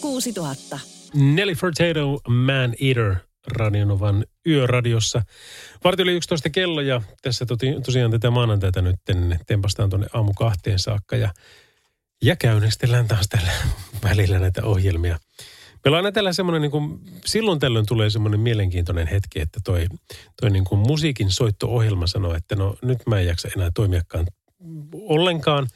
[0.00, 1.01] 06000.
[1.14, 5.22] Nelly Furtado, Man Eater, Radionovan yöradiossa.
[5.84, 8.96] Varti oli 11 kello ja tässä toti, tosiaan tätä maanantaita nyt
[9.46, 11.30] tempastaan tuonne aamu kahteen saakka ja,
[12.22, 13.52] ja käynnistellään taas tällä
[14.02, 15.18] välillä näitä ohjelmia.
[15.84, 19.86] Meillä on aina tällä semmoinen, niin kuin, silloin tällöin tulee semmoinen mielenkiintoinen hetki, että toi,
[20.40, 24.26] toi niin kuin musiikin soitto-ohjelma sanoo, että no nyt mä en jaksa enää toimiakaan
[24.94, 25.66] ollenkaan.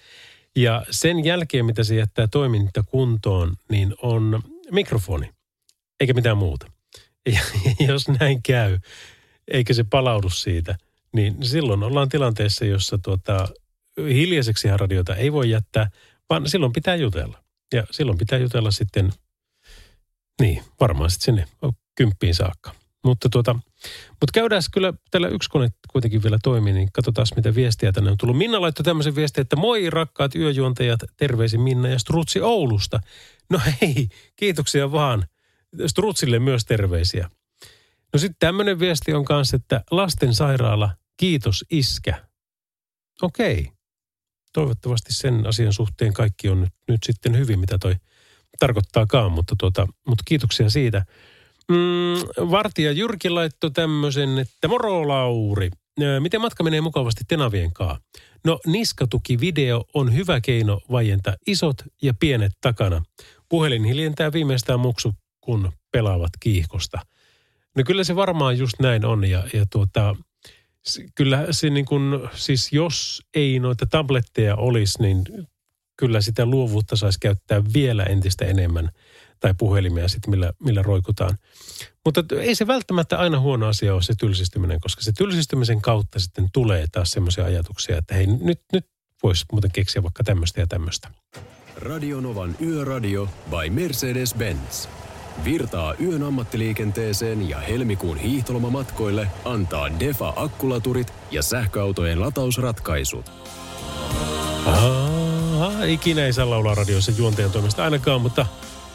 [0.56, 5.30] Ja sen jälkeen, mitä se jättää toiminta kuntoon, niin on mikrofoni,
[6.00, 6.66] eikä mitään muuta.
[7.26, 7.40] Ja
[7.88, 8.78] jos näin käy,
[9.48, 10.78] eikä se palaudu siitä,
[11.12, 13.48] niin silloin ollaan tilanteessa, jossa tuota,
[14.08, 15.90] hiljaiseksi radiota ei voi jättää,
[16.30, 17.44] vaan silloin pitää jutella.
[17.74, 19.12] Ja silloin pitää jutella sitten,
[20.40, 22.74] niin, varmaan sitten sinne kymppiin saakka.
[23.04, 23.58] Mutta tuota,
[24.10, 28.16] mutta käydään kyllä, tällä yksi kone kuitenkin vielä toimii, niin katsotaan mitä viestiä tänne on
[28.18, 28.38] tullut.
[28.38, 33.00] Minna laittoi tämmöisen viestin, että moi rakkaat yöjuontajat, terveisin Minna ja Strutsi Oulusta.
[33.50, 35.26] No hei, kiitoksia vaan.
[35.86, 37.30] Strutsille myös terveisiä.
[38.12, 42.26] No sitten tämmöinen viesti on kanssa, että lastensairaala, kiitos iskä.
[43.22, 43.70] Okei.
[44.52, 47.96] Toivottavasti sen asian suhteen kaikki on nyt, nyt sitten hyvin, mitä toi
[48.58, 51.04] tarkoittaakaan, mutta, tuota, mutta kiitoksia siitä.
[51.72, 55.70] Mm, Vartija Jyrki laittoi tämmöisen, että moro Lauri.
[56.20, 57.98] Miten matka menee mukavasti Tenavien kaa?
[58.44, 63.02] No niskatuki-video on hyvä keino vaientaa isot ja pienet takana.
[63.48, 66.98] Puhelin hiljentää viimeistään muksu, kun pelaavat kiihkosta.
[67.76, 70.16] No kyllä se varmaan just näin on ja, ja tuota,
[71.14, 72.02] kyllä se niin kuin,
[72.34, 75.24] siis jos ei noita tabletteja olisi, niin
[75.96, 78.90] kyllä sitä luovuutta saisi käyttää vielä entistä enemmän–
[79.40, 81.38] tai puhelimia sitten, millä, millä roikutaan.
[82.04, 86.48] Mutta ei se välttämättä aina huono asia ole se tylsistyminen, koska se tylsistymisen kautta sitten
[86.52, 88.86] tulee taas semmoisia ajatuksia, että hei nyt, nyt
[89.22, 91.10] voisi muuten keksiä vaikka tämmöistä ja tämmöistä.
[91.76, 94.88] Radionovan Yöradio by Mercedes-Benz.
[95.44, 103.32] Virtaa yön ammattiliikenteeseen ja helmikuun hiihtolomamatkoille antaa Defa akkulaturit ja sähköautojen latausratkaisut.
[104.66, 108.46] Aa, ikinä ei saa laulaa radiossa juontajan toimesta ainakaan, mutta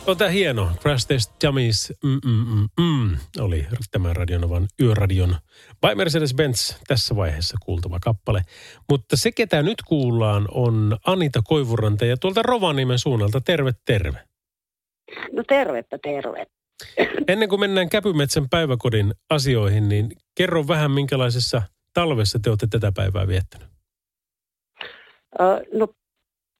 [0.07, 0.71] on tää hieno.
[0.79, 5.35] Crash Test Dummies mm, mm, mm, mm, oli tämän Radionovan Yöradion
[5.81, 8.41] by Mercedes-Benz tässä vaiheessa kuultava kappale.
[8.89, 13.41] Mutta se, ketä nyt kuullaan, on Anita Koivuranta ja tuolta Rovaniemen suunnalta.
[13.41, 14.19] Terve, terve.
[15.31, 16.45] No tervettä, terve.
[17.27, 21.61] Ennen kuin mennään Käpymetsän päiväkodin asioihin, niin kerro vähän, minkälaisessa
[21.93, 23.67] talvessa te olette tätä päivää viettänyt.
[25.73, 25.87] No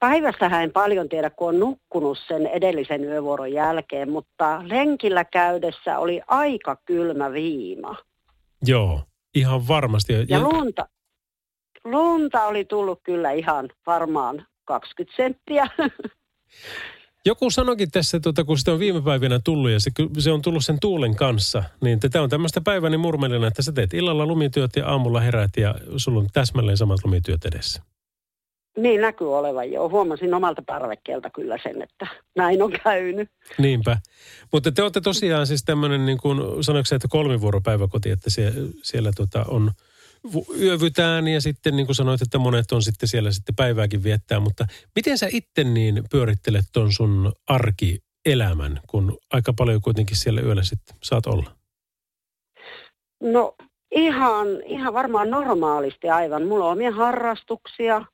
[0.02, 6.22] päivässähän en paljon tiedä, kun on nukkunut sen edellisen yövuoron jälkeen, mutta lenkillä käydessä oli
[6.28, 7.96] aika kylmä viima.
[8.66, 9.02] Joo,
[9.36, 10.14] ihan varmasti.
[10.28, 10.88] Ja lunta,
[11.84, 15.68] lunta oli tullut kyllä ihan varmaan 20 senttiä.
[17.26, 20.66] Joku sanoikin tässä, tuota, kun sitä on viime päivinä tullut ja se, se on tullut
[20.66, 24.88] sen tuulen kanssa, niin tämä on tämmöistä päiväni murmelina, että sä teet illalla lumityöt ja
[24.88, 27.82] aamulla heräät ja sulla on täsmälleen samat lumityöt edessä.
[28.82, 29.90] Niin näkyy olevan jo.
[29.90, 33.30] Huomasin omalta parvekkeelta kyllä sen, että näin on käynyt.
[33.58, 33.98] Niinpä.
[34.52, 39.46] Mutta te olette tosiaan siis tämmöinen, niin kuin sanoiko että kolmivuoropäiväkoti, että se, siellä tota
[39.48, 39.72] on
[40.60, 44.40] yövytään ja sitten niin kuin sanoit, että monet on sitten siellä sitten päivääkin viettää.
[44.40, 44.66] Mutta
[44.96, 50.96] miten sä itse niin pyörittelet ton sun arkielämän, kun aika paljon kuitenkin siellä yöllä sitten
[51.04, 51.52] saat olla?
[53.24, 53.56] No
[53.92, 56.48] ihan, ihan varmaan normaalisti aivan.
[56.48, 58.06] Mulla on omia harrastuksia,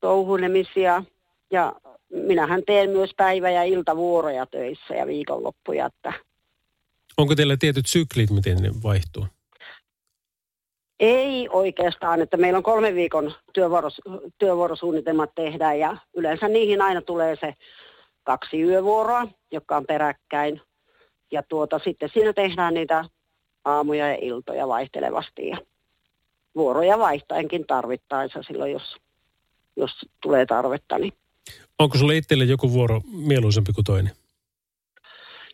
[0.00, 1.04] touhunemisia
[1.50, 1.72] ja
[2.08, 5.86] minähän teen myös päivä- ja iltavuoroja töissä ja viikonloppuja.
[5.86, 6.12] Että
[7.16, 9.26] Onko teillä tietyt syklit, miten ne vaihtuu?
[11.00, 14.00] ei oikeastaan, että meillä on kolme viikon työvuoros,
[14.38, 17.54] työvuorosuunnitelmat tehdään ja yleensä niihin aina tulee se
[18.22, 20.60] kaksi yövuoroa, jotka on peräkkäin.
[21.32, 23.04] Ja tuota, sitten siinä tehdään niitä
[23.64, 25.58] aamuja ja iltoja vaihtelevasti ja
[26.54, 28.96] vuoroja vaihtaenkin tarvittaessa silloin, jos
[29.80, 29.90] jos
[30.22, 30.98] tulee tarvetta.
[30.98, 31.12] Niin.
[31.78, 34.12] Onko sulle itselle joku vuoro mieluisempi kuin toinen?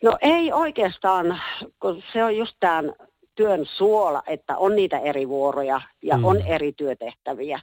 [0.03, 1.41] No ei oikeastaan,
[1.81, 2.93] kun se on just tämän
[3.35, 6.25] työn suola, että on niitä eri vuoroja ja mm.
[6.25, 7.59] on eri työtehtäviä.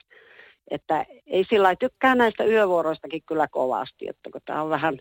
[0.70, 4.98] Että ei sillä tykkää näistä yövuoroistakin kyllä kovasti, että kun tämä on vähän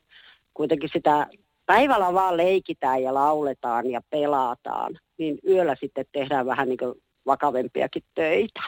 [0.53, 1.27] kuitenkin sitä
[1.65, 6.93] päivällä vaan leikitään ja lauletaan ja pelataan, niin yöllä sitten tehdään vähän niin kuin
[7.25, 8.61] vakavempiakin töitä.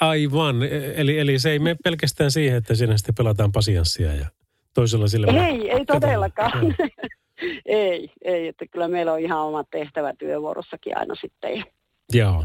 [0.00, 0.62] Aivan.
[0.94, 4.26] Eli, eli se ei mene pelkästään siihen, että siinä sitten pelataan pasianssia ja
[4.74, 5.46] toisella sillä...
[5.46, 6.76] Ei, ei todellakaan.
[7.66, 8.48] ei, ei.
[8.48, 11.56] Että kyllä meillä on ihan omat tehtävät työvuorossakin aina sitten.
[11.56, 11.64] Ja,
[12.12, 12.44] Joo.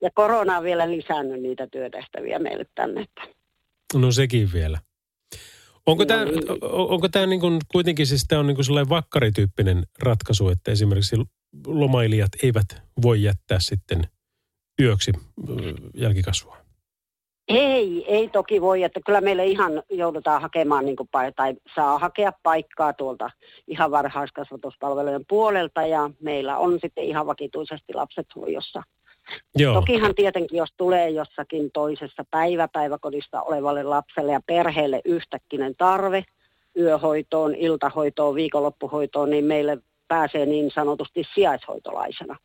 [0.00, 3.00] ja korona on vielä lisännyt niitä työtehtäviä meille tänne.
[3.00, 3.22] Että.
[3.94, 4.78] No sekin vielä.
[5.86, 6.42] Onko No tämä, niin.
[6.62, 11.16] onko tämä niin kuin, kuitenkin siis tämä on niin kuin sellainen vakkarityyppinen ratkaisu, että esimerkiksi
[11.66, 14.02] lomailijat eivät voi jättää sitten
[14.80, 15.12] yöksi
[15.94, 16.61] jälkikasvua?
[17.48, 22.32] Ei, ei toki voi, että kyllä meille ihan joudutaan hakemaan, niin kuin, tai saa hakea
[22.42, 23.30] paikkaa tuolta
[23.68, 28.82] ihan varhaiskasvatuspalvelujen puolelta ja meillä on sitten ihan vakituisesti lapset hoidossa.
[29.56, 29.74] Joo.
[29.74, 36.24] Tokihan tietenkin, jos tulee jossakin toisessa päiväpäiväkodista olevalle lapselle ja perheelle yhtäkkinen tarve
[36.78, 39.78] yöhoitoon, iltahoitoon, viikonloppuhoitoon, niin meille
[40.08, 42.36] pääsee niin sanotusti sijaishoitolaisena.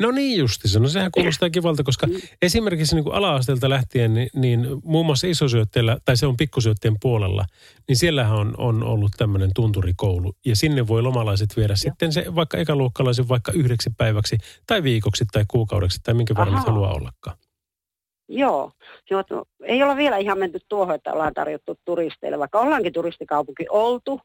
[0.00, 2.06] No niin justi, no sehän kuulostaa kivalta, koska
[2.42, 7.44] esimerkiksi niin kuin ala-asteelta lähtien, niin, niin muun muassa isosyötteellä, tai se on pikkusyötteen puolella,
[7.88, 10.32] niin siellähän on, on ollut tämmöinen tunturikoulu.
[10.46, 15.44] Ja sinne voi lomalaiset viedä sitten se vaikka ekaluokkalaisen vaikka yhdeksi päiväksi, tai viikoksi, tai
[15.48, 17.36] kuukaudeksi, tai minkä verran haluaa ollakaan.
[18.28, 18.72] Joo,
[19.10, 23.66] joo no, ei olla vielä ihan menty tuohon, että ollaan tarjottu turisteille, vaikka ollaankin turistikaupunki
[23.70, 24.20] oltu,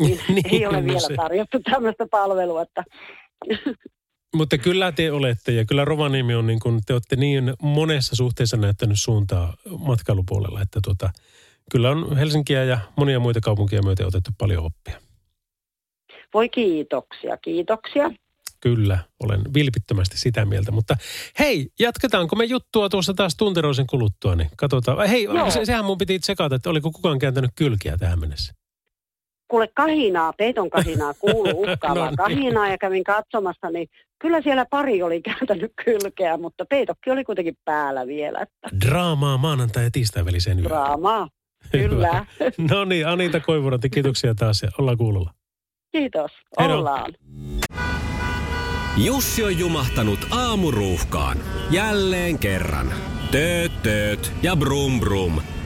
[0.00, 0.20] niin,
[0.52, 2.84] ei ole no vielä se- tarjottu tämmöistä palvelua, että
[4.34, 8.56] Mutta kyllä te olette, ja kyllä Rovaniemi on niin kuin, te olette niin monessa suhteessa
[8.56, 11.10] näyttänyt suuntaa matkailupuolella, että tuota,
[11.70, 15.00] kyllä on Helsinkiä ja monia muita kaupunkia myöten otettu paljon oppia.
[16.34, 18.10] voi kiitoksia, kiitoksia.
[18.60, 20.72] Kyllä, olen vilpittömästi sitä mieltä.
[20.72, 20.96] Mutta
[21.38, 25.08] hei, jatketaanko me juttua tuossa taas tunteroisen kuluttua, niin katsotaan.
[25.08, 25.50] Hei, Joo.
[25.50, 28.52] se, sehän mun piti tsekata, että oliko kukaan kääntänyt kylkiä tähän mennessä.
[29.54, 32.16] Kuule kahinaa, peiton kahinaa kuuluu uhkaavaa No niin.
[32.16, 33.88] kahinaa ja kävin katsomassa, niin
[34.18, 39.84] kyllä siellä pari oli kääntänyt kylkeä, mutta peitokki oli kuitenkin päällä vielä, että Draamaa maanantai-
[39.84, 40.70] ja tiistai väliseen yöhön.
[40.70, 41.28] draamaa.
[41.72, 42.26] Kyllä.
[42.70, 45.30] No niin, Anita Koivuranti, kiitoksia taas ja ollaan kuulolla.
[45.92, 46.74] Kiitos, Heidå.
[46.78, 47.12] ollaan.
[48.96, 51.38] Jussi on jumahtanut aamuruuhkaan.
[51.70, 52.92] Jälleen kerran.
[53.30, 55.40] Tööt, tööt ja brum brum.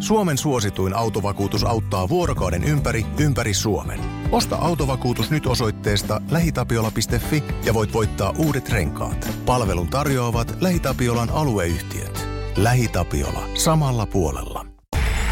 [0.00, 4.00] Suomen suosituin autovakuutus auttaa vuorokauden ympäri, ympäri Suomen.
[4.32, 9.30] Osta autovakuutus nyt osoitteesta lähitapiola.fi ja voit voittaa uudet renkaat.
[9.46, 12.28] Palvelun tarjoavat LähiTapiolan alueyhtiöt.
[12.56, 13.48] LähiTapiola.
[13.54, 14.66] Samalla puolella.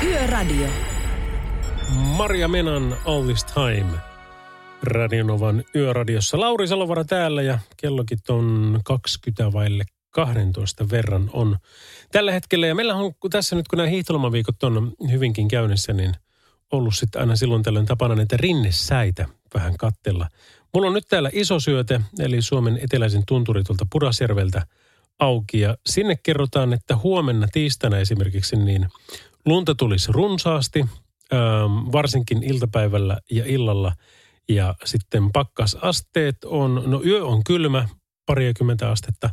[0.03, 0.69] Yöradio.
[2.17, 3.99] Maria Menan All This Time.
[4.83, 6.41] Radionovan yöradiossa.
[6.41, 9.85] Lauri Salovara täällä ja kellokin on 20 vaille
[10.17, 11.57] 12 verran on
[12.13, 12.67] tällä hetkellä.
[12.67, 16.15] Ja meillä on tässä nyt, kun nämä hiihtolomaviikot on hyvinkin käynnissä, niin
[16.73, 20.29] ollut sitten aina silloin tällöin tapana näitä rinnesäitä vähän kattella.
[20.75, 24.67] Mulla on nyt täällä iso syöte, eli Suomen eteläisen tunturi tuolta Pudasjärveltä
[25.19, 25.61] auki.
[25.61, 28.87] Ja sinne kerrotaan, että huomenna tiistaina esimerkiksi niin
[29.47, 33.93] lunta tulisi runsaasti, ähm, varsinkin iltapäivällä ja illalla.
[34.49, 37.89] Ja sitten pakkasasteet on, no yö on kylmä,
[38.27, 39.31] pariakymmentä astetta,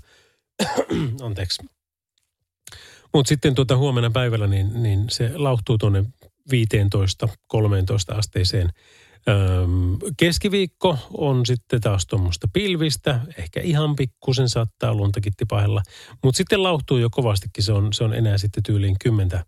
[1.25, 1.63] anteeksi.
[3.13, 6.03] Mutta sitten tuota huomenna päivällä niin, niin se lauhtuu tuonne
[6.51, 8.69] 15-13 asteeseen.
[9.27, 15.83] Öm, keskiviikko on sitten taas tuommoista pilvistä, ehkä ihan pikkusen saattaa luntakin tipahella,
[16.23, 19.43] mutta sitten lauhtuu jo kovastikin, se on, se on enää sitten tyyliin 10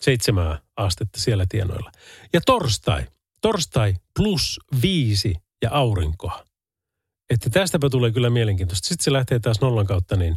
[0.00, 1.90] seitsemää astetta siellä tienoilla.
[2.32, 3.06] Ja torstai,
[3.40, 6.44] torstai plus viisi ja aurinkoa.
[7.30, 8.88] Että tästäpä tulee kyllä mielenkiintoista.
[8.88, 10.36] Sitten se lähtee taas nollan kautta niin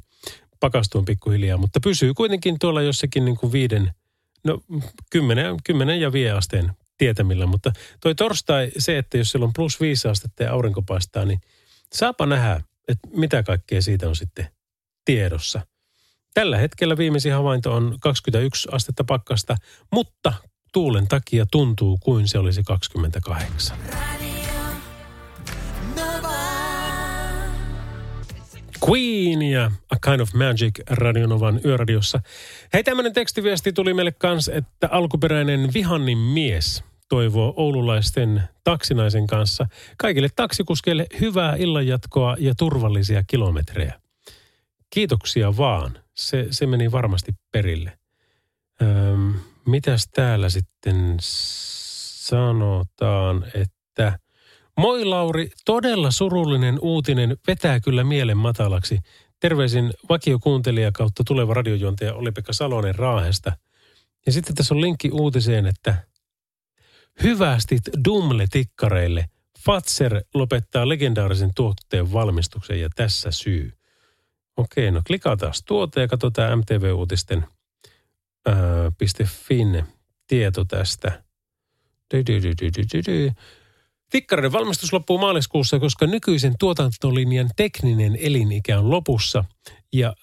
[0.60, 3.94] pakastuun pikkuhiljaa, mutta pysyy kuitenkin tuolla jossakin niin kuin viiden,
[4.44, 4.62] no
[5.10, 7.46] kymmenen, kymmenen ja vie asteen tietämillä.
[7.46, 7.72] Mutta
[8.02, 11.40] toi torstai, se, että jos siellä on plus viisi astetta ja aurinko paistaa, niin
[11.94, 14.48] saapa nähdä, että mitä kaikkea siitä on sitten
[15.06, 15.62] tiedossa.
[16.34, 19.58] Tällä hetkellä viimeisin havainto on 21 astetta pakkasta,
[19.92, 20.34] mutta
[20.74, 23.78] tuulen takia tuntuu kuin se olisi 28.
[28.90, 32.20] Queen ja A Kind of Magic Radionovan yöradiossa.
[32.74, 40.30] Hei, tämmöinen tekstiviesti tuli meille kans, että alkuperäinen vihannin mies toivoo oululaisten taksinaisen kanssa kaikille
[40.36, 44.00] taksikuskeille hyvää illanjatkoa ja turvallisia kilometrejä.
[44.90, 46.00] Kiitoksia vaan.
[46.16, 47.98] Se, se meni varmasti perille.
[48.82, 49.34] Öm,
[49.66, 51.18] mitäs täällä sitten
[52.28, 54.20] sanotaan, että
[54.78, 59.00] Moi Lauri, todella surullinen uutinen vetää kyllä mielen matalaksi.
[59.40, 63.58] Terveisin vakiokuuntelija kautta tuleva radiojuontaja Oli-Pekka Salonen Raahesta.
[64.26, 65.96] Ja sitten tässä on linkki uutiseen, että
[67.24, 69.26] hyvästit Dumle-tikkareille.
[69.66, 73.72] Fatser lopettaa legendaarisen tuotteen valmistuksen ja tässä syy.
[74.58, 77.46] Okei, no klikataan tuote ja katsotaan MTV-uutisten
[79.26, 79.84] .fin
[80.28, 81.24] tieto tästä.
[82.14, 83.32] Dy, dy, dy, dy, dy, dy.
[84.12, 89.44] Tikkareiden valmistus loppuu maaliskuussa, koska nykyisen tuotantolinjan tekninen elinikä on lopussa.
[89.94, 90.16] Ja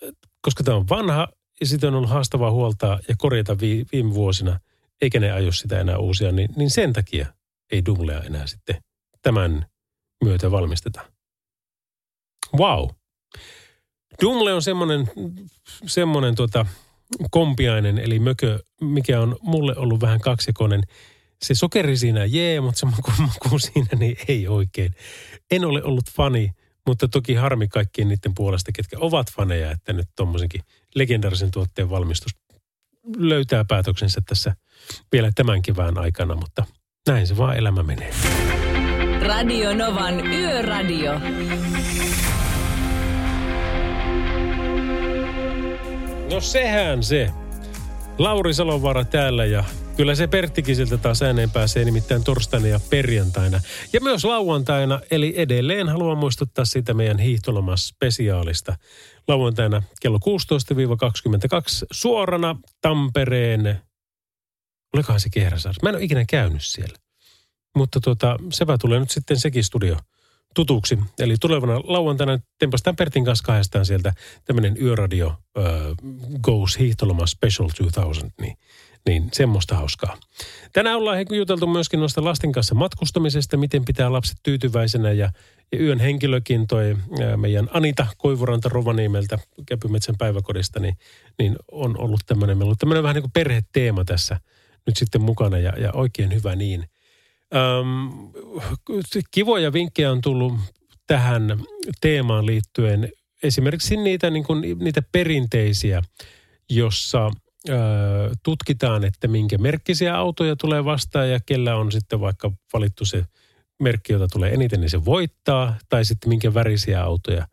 [0.42, 1.29] koska tämä on vanha
[1.62, 4.61] sitä on ollut haastavaa huoltaa ja korjata vi, viime vuosina,
[5.03, 7.27] eikä ne aio sitä enää uusia, niin, niin sen takia
[7.73, 8.77] ei Dumlea enää sitten
[9.23, 9.66] tämän
[10.25, 11.01] myötä valmisteta.
[12.57, 12.88] Wow.
[14.23, 15.11] Dumle on semmoinen,
[15.87, 16.66] semmoinen tota,
[17.31, 20.83] kompiainen, eli mökö, mikä on mulle ollut vähän kaksikonen
[21.46, 24.94] se sokeri siinä jee, mutta se maku, maku siinä niin ei oikein.
[25.50, 26.50] En ole ollut fani,
[26.87, 30.61] mutta toki harmi kaikkien niiden puolesta, ketkä ovat faneja, että nyt tuommoisenkin
[30.94, 32.33] legendaarisen tuotteen valmistus
[33.16, 34.54] löytää päätöksensä tässä
[35.12, 36.64] vielä tämän kevään aikana, mutta
[37.09, 38.11] näin se vaan elämä menee.
[39.20, 41.12] Radio Novan Yöradio.
[46.30, 47.43] No sehän se.
[48.18, 49.64] Lauri Salovaara täällä ja
[49.96, 53.61] kyllä se Perttikin siltä taas ääneen pääsee nimittäin torstaina ja perjantaina.
[53.92, 58.77] Ja myös lauantaina, eli edelleen haluan muistuttaa siitä meidän hiihtolomaspesiaalista.
[59.29, 60.20] Lauantaina kello 16-22
[61.92, 63.81] suorana Tampereen,
[64.94, 65.77] olikohan se Kehräsaari?
[65.83, 66.96] Mä en ole ikinä käynyt siellä.
[67.77, 69.96] Mutta tuota, sepä tulee nyt sitten sekin studio
[70.54, 70.98] tutuksi.
[71.18, 74.12] Eli tulevana lauantaina tempastaan Pertin kanssa kahdestaan sieltä
[74.44, 75.64] tämmöinen yöradio uh,
[76.42, 78.57] Goes Hiihtoloma Special 2000, niin,
[79.07, 80.16] niin semmoista hauskaa.
[80.72, 85.30] Tänään ollaan juteltu myöskin noista lasten kanssa matkustamisesta, miten pitää lapset tyytyväisenä ja,
[85.72, 86.96] ja yön henkilökin toi
[87.36, 90.96] meidän Anita Koivuranta Rovaniemeltä Käpymetsän päiväkodista, niin,
[91.38, 94.40] niin on ollut tämmöinen, meillä on tämmöinen vähän niin kuin perheteema tässä
[94.86, 96.88] nyt sitten mukana ja, ja oikein hyvä niin.
[97.55, 98.11] Öm,
[99.30, 100.52] kivoja vinkkejä on tullut
[101.07, 101.59] tähän
[102.00, 103.12] teemaan liittyen.
[103.42, 106.02] Esimerkiksi niitä, niin kuin, niitä perinteisiä,
[106.70, 107.30] jossa
[107.68, 107.72] ö,
[108.42, 113.24] tutkitaan, että minkä merkkisiä autoja tulee vastaan ja kellä on sitten vaikka valittu se
[113.80, 115.76] merkki, jota tulee eniten, niin se voittaa.
[115.88, 117.46] Tai sitten minkä värisiä autoja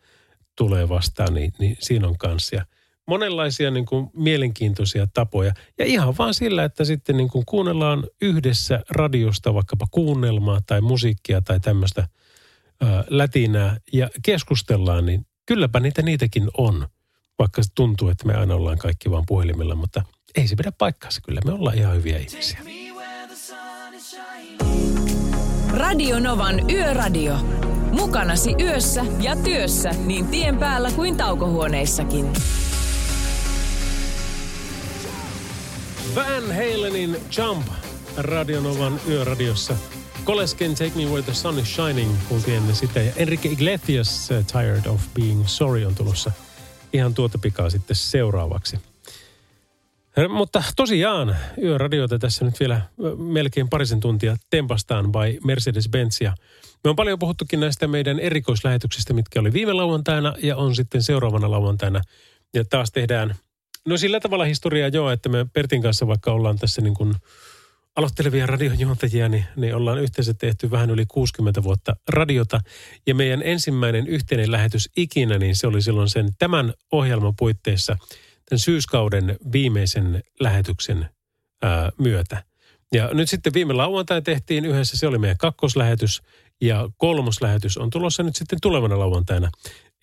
[0.58, 2.66] tulee vastaan, niin, niin siinä on kanssa.
[3.12, 5.54] Monenlaisia niin kuin mielenkiintoisia tapoja.
[5.80, 11.42] Ja ihan vaan sillä, että sitten niin kuin kuunnellaan yhdessä radiosta vaikkapa kuunnelmaa tai musiikkia
[11.42, 12.08] tai tämmöistä
[12.82, 16.88] ää, lätinää ja keskustellaan, niin kylläpä niitä niitäkin on.
[17.40, 20.04] Vaikka se tuntuu, että me aina ollaan kaikki vaan puhelimella, mutta
[20.36, 21.22] ei se pidä paikkaansa.
[21.26, 22.60] Kyllä me ollaan ihan hyviä ihmisiä.
[25.74, 27.38] Radio Novan Yöradio.
[27.92, 32.34] Mukanasi yössä ja työssä niin tien päällä kuin taukohuoneissakin.
[36.16, 37.68] Van Halenin Jump
[38.18, 39.76] Radionovan yöradiossa.
[40.24, 43.00] Kolesken Take Me Where the Sun is Shining kuultiin ennen sitä.
[43.02, 46.32] Ja Enrique Iglesias uh, Tired of Being Sorry on tulossa
[46.94, 48.78] ihan tuota pikaa sitten seuraavaksi.
[50.30, 52.82] Mutta tosiaan yöradioita tässä nyt vielä
[53.18, 56.18] melkein parisen tuntia tempastaan by Mercedes-Benz.
[56.22, 56.34] Ja
[56.84, 61.52] me on paljon puhuttukin näistä meidän erikoislähetyksistä, mitkä oli viime lauantaina ja on sitten seuraavana
[61.52, 62.02] lauantaina.
[62.54, 63.36] Ja taas tehdään,
[63.88, 67.14] no sillä tavalla historiaa joo, että me Pertin kanssa vaikka ollaan tässä niin kuin
[67.96, 72.62] aloittelevia radiojuontajia, niin, niin ollaan yhteensä tehty vähän yli 60 vuotta radiota.
[73.08, 77.98] Ja meidän ensimmäinen yhteinen lähetys ikinä, niin se oli silloin sen tämän ohjelman puitteissa
[78.50, 81.10] tämän syyskauden viimeisen lähetyksen
[81.62, 82.44] ää, myötä.
[82.94, 86.22] Ja nyt sitten viime lauantai tehtiin yhdessä, se oli meidän kakkoslähetys
[86.62, 89.52] ja kolmoslähetys on tulossa nyt sitten tulevana lauantaina.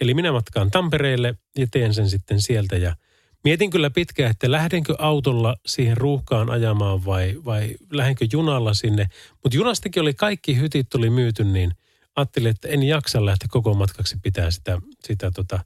[0.01, 2.97] Eli minä matkaan Tampereelle ja teen sen sitten sieltä ja
[3.45, 9.07] mietin kyllä pitkään, että lähdenkö autolla siihen ruuhkaan ajamaan vai, vai lähdenkö junalla sinne.
[9.45, 11.73] Mutta junastakin oli kaikki hytit tuli myyty, niin
[12.17, 15.61] ajattelin, että en jaksa lähteä koko matkaksi pitää sitä, sitä tota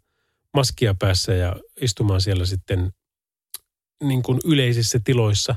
[0.55, 2.93] maskia päässä ja istumaan siellä sitten
[4.03, 5.55] niin kuin yleisissä tiloissa.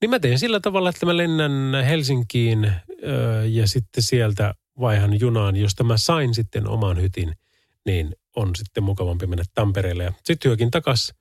[0.00, 2.72] Niin mä teen sillä tavalla, että mä lennän Helsinkiin ö,
[3.46, 7.34] ja sitten sieltä vaihan junaan, josta mä sain sitten oman hytin,
[7.86, 10.04] niin on sitten mukavampi mennä Tampereelle.
[10.04, 11.14] Ja sitten hyökin takas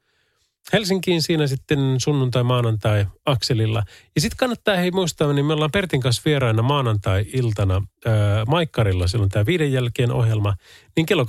[0.74, 3.84] Helsinkiin siinä sitten sunnuntai, maanantai akselilla.
[4.16, 9.30] Ja sitten kannattaa hei muistaa, niin me ollaan Pertin kanssa vieraina maanantai-iltana ää, Maikkarilla, silloin
[9.30, 10.56] tämä viiden jälkeen ohjelma.
[10.96, 11.28] Niin kello 18-18.20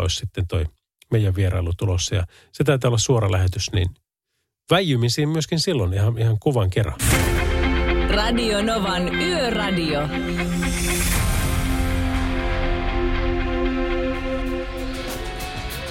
[0.00, 0.64] olisi sitten toi
[1.12, 2.14] meidän vierailu tulossa.
[2.14, 3.88] Ja se taitaa olla suora lähetys, niin
[4.70, 6.96] väijymisiin myöskin silloin ihan, ihan kuvan kerran.
[8.10, 10.08] Radio Novan Yöradio.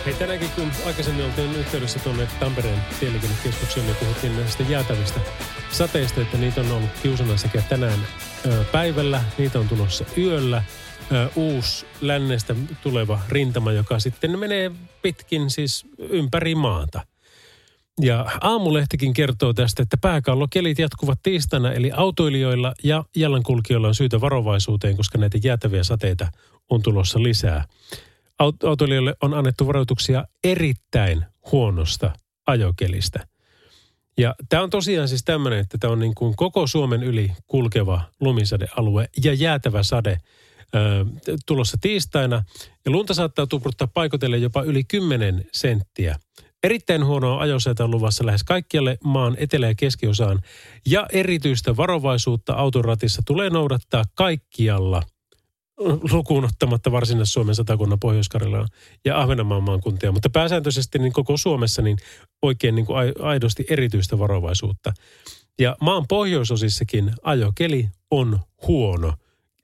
[0.05, 5.19] Hei tänäänkin kun aikaisemmin oltiin yhteydessä tuonne Tampereen tieliikennekeskukseen ja puhuttiin näistä jäätävistä
[5.71, 7.99] sateista, että niitä on ollut kiusana sekä tänään
[8.45, 10.63] ö, päivällä, niitä on tulossa yöllä.
[11.11, 17.05] Ö, uusi lännestä tuleva rintama, joka sitten menee pitkin siis ympäri maata.
[18.01, 24.97] Ja aamulehtikin kertoo tästä, että pääkallokelit jatkuvat tiistaina, eli autoilijoilla ja jalankulkijoilla on syytä varovaisuuteen,
[24.97, 26.27] koska näitä jäätäviä sateita
[26.69, 27.65] on tulossa lisää
[28.39, 32.11] autoilijoille on annettu varoituksia erittäin huonosta
[32.47, 33.27] ajokelistä.
[34.17, 38.01] Ja tämä on tosiaan siis tämmöinen, että tämä on niin kuin koko Suomen yli kulkeva
[38.19, 40.17] lumisadealue ja jäätävä sade
[40.75, 41.05] ö,
[41.45, 42.43] tulossa tiistaina.
[42.85, 46.15] Ja lunta saattaa tupruttaa paikotelle jopa yli 10 senttiä.
[46.63, 50.39] Erittäin huonoa ajosäätä on luvassa lähes kaikkialle maan etelä- ja keskiosaan.
[50.85, 55.01] Ja erityistä varovaisuutta autoratissa tulee noudattaa kaikkialla–
[56.11, 58.29] lukuun ottamatta Varsinais-Suomen satakunnan pohjois
[59.05, 61.97] ja Ahvenanmaan maakuntia, mutta pääsääntöisesti niin koko Suomessa niin
[62.41, 64.93] oikein niin kuin aidosti erityistä varovaisuutta.
[65.59, 69.13] Ja maan pohjoisosissakin ajokeli on huono.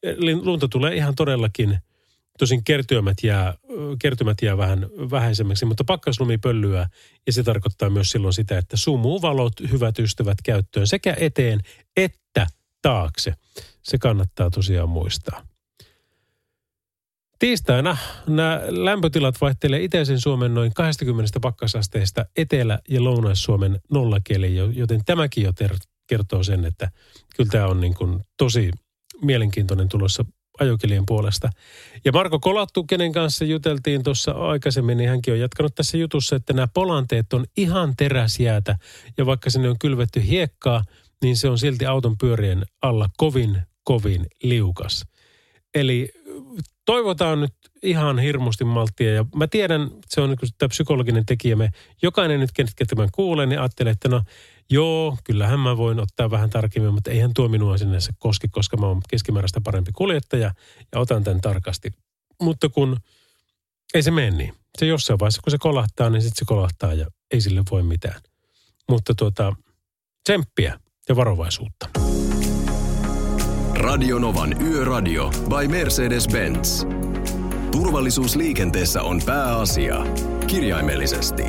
[0.04, 1.78] Eli lunta tulee ihan todellakin,
[2.40, 3.54] tosin kertymät jää,
[4.00, 6.90] kertymät jää vähän vähäisemmäksi, mutta pakkaslumi pöllyää
[7.28, 11.60] ja se tarkoittaa myös silloin sitä, että sumuvalot, hyvät ystävät käyttöön sekä eteen
[11.98, 12.48] että
[12.82, 13.34] taakse.
[13.82, 15.51] Se kannattaa tosiaan muistaa.
[17.42, 25.44] Tiistaina nämä lämpötilat vaihtelee itäisen Suomen noin 20 pakkasasteesta Etelä- ja Lounais-Suomen nollakeli, joten tämäkin
[25.44, 25.54] jo
[26.08, 26.92] kertoo sen, että
[27.36, 28.72] kyllä tämä on niin kuin tosi
[29.22, 30.26] mielenkiintoinen tulossa
[30.60, 31.50] ajokelien puolesta.
[32.06, 36.54] Ja Marko Kolattu, kenen kanssa juteltiin tuossa aikaisemmin, niin hänkin on jatkanut tässä jutussa, että
[36.54, 38.78] nämä polanteet on ihan teräsjäätä.
[39.18, 40.84] Ja vaikka sinne on kylvetty hiekkaa,
[41.22, 45.11] niin se on silti auton pyörien alla kovin, kovin liukas.
[45.76, 46.10] Eli
[46.86, 47.54] toivotaan nyt
[47.84, 49.14] ihan hirmusti malttia.
[49.14, 51.56] Ja mä tiedän, se on niin tämä psykologinen tekijä.
[51.56, 51.70] Me,
[52.02, 54.22] jokainen nyt, ketkä tämän kuulee, niin ajattelee, että no
[54.72, 58.78] Joo, kyllähän mä voin ottaa vähän tarkemmin, mutta eihän tuo minua sinne se koski, koska
[58.78, 60.52] mä oon keskimääräistä parempi kuljettaja
[60.92, 61.92] ja otan tämän tarkasti.
[62.42, 62.98] Mutta kun
[63.94, 64.54] ei se mene niin.
[64.78, 68.22] Se jossain vaiheessa, kun se kolahtaa, niin sitten se kolahtaa ja ei sille voi mitään.
[68.90, 69.56] Mutta tuota,
[70.24, 72.01] tsemppiä ja varovaisuutta.
[73.82, 76.88] Radionovan Yöradio by Mercedes-Benz.
[77.72, 79.96] Turvallisuus liikenteessä on pääasia.
[80.48, 81.44] Kirjaimellisesti.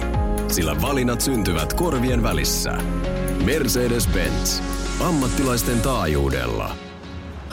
[0.49, 2.71] Sillä valinnat syntyvät korvien välissä.
[3.45, 4.63] Mercedes-Benz.
[5.01, 6.77] Ammattilaisten taajuudella.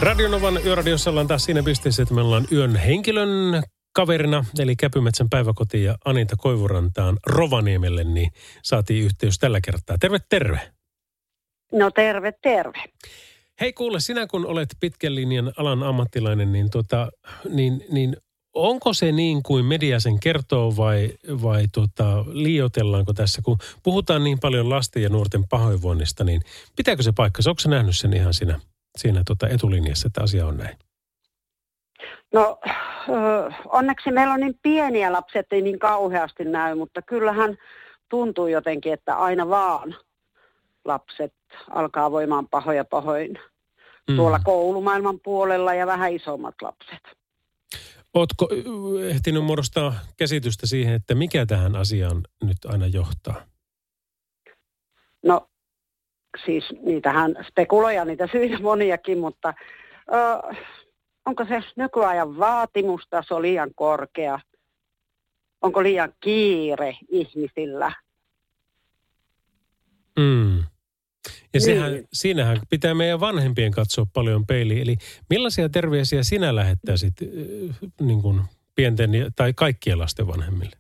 [0.02, 3.64] Radionovan yöradiossa ollaan taas siinä pisteessä, että me ollaan yön henkilön
[3.96, 8.32] kaverina, eli Käpymetsän päiväkoti ja Anita Koivurantaan Rovaniemelle, niin
[8.64, 9.98] saatiin yhteys tällä kertaa.
[9.98, 10.60] Terve, terve.
[11.72, 12.84] No terve, terve.
[13.62, 17.12] Hei kuule, sinä kun olet pitkän linjan alan ammattilainen, niin, tota,
[17.50, 18.18] niin, niin
[18.54, 21.10] onko se niin kuin media sen kertoo vai,
[21.44, 23.42] vai tota, liioitellaanko tässä?
[23.46, 26.42] Kun puhutaan niin paljon lasten ja nuorten pahoinvoinnista, niin
[26.76, 27.42] pitääkö se paikka?
[27.48, 28.60] Onko se nähnyt sen ihan siinä,
[28.98, 30.78] siinä tota etulinjassa, että asia on näin?
[32.34, 32.60] No
[33.66, 37.58] onneksi meillä on niin pieniä lapsia, että ei niin kauheasti näy, mutta kyllähän
[38.10, 39.96] tuntuu jotenkin, että aina vaan
[40.86, 41.34] lapset
[41.70, 43.40] alkaa voimaan pahoja pahoin
[44.10, 44.16] mm.
[44.16, 47.20] tuolla koulumaailman puolella ja vähän isommat lapset.
[48.14, 48.50] Oletko
[49.10, 53.42] ehtinyt muodostaa käsitystä siihen, että mikä tähän asiaan nyt aina johtaa?
[55.26, 55.50] No
[56.46, 59.54] siis niitähän spekuloja, niitä syitä moniakin, mutta
[60.14, 60.56] ö,
[61.26, 64.40] onko se nykyajan vaatimustaso liian korkea?
[65.62, 67.92] Onko liian kiire ihmisillä?
[70.20, 70.64] Mm.
[71.54, 72.08] Ja sehän, niin.
[72.14, 74.82] siinähän pitää meidän vanhempien katsoa paljon peiliin.
[74.82, 74.96] Eli
[75.30, 77.14] millaisia terveisiä sinä lähettäisit
[78.02, 78.42] niin kuin
[78.76, 80.76] pienten tai kaikkien lasten vanhemmille?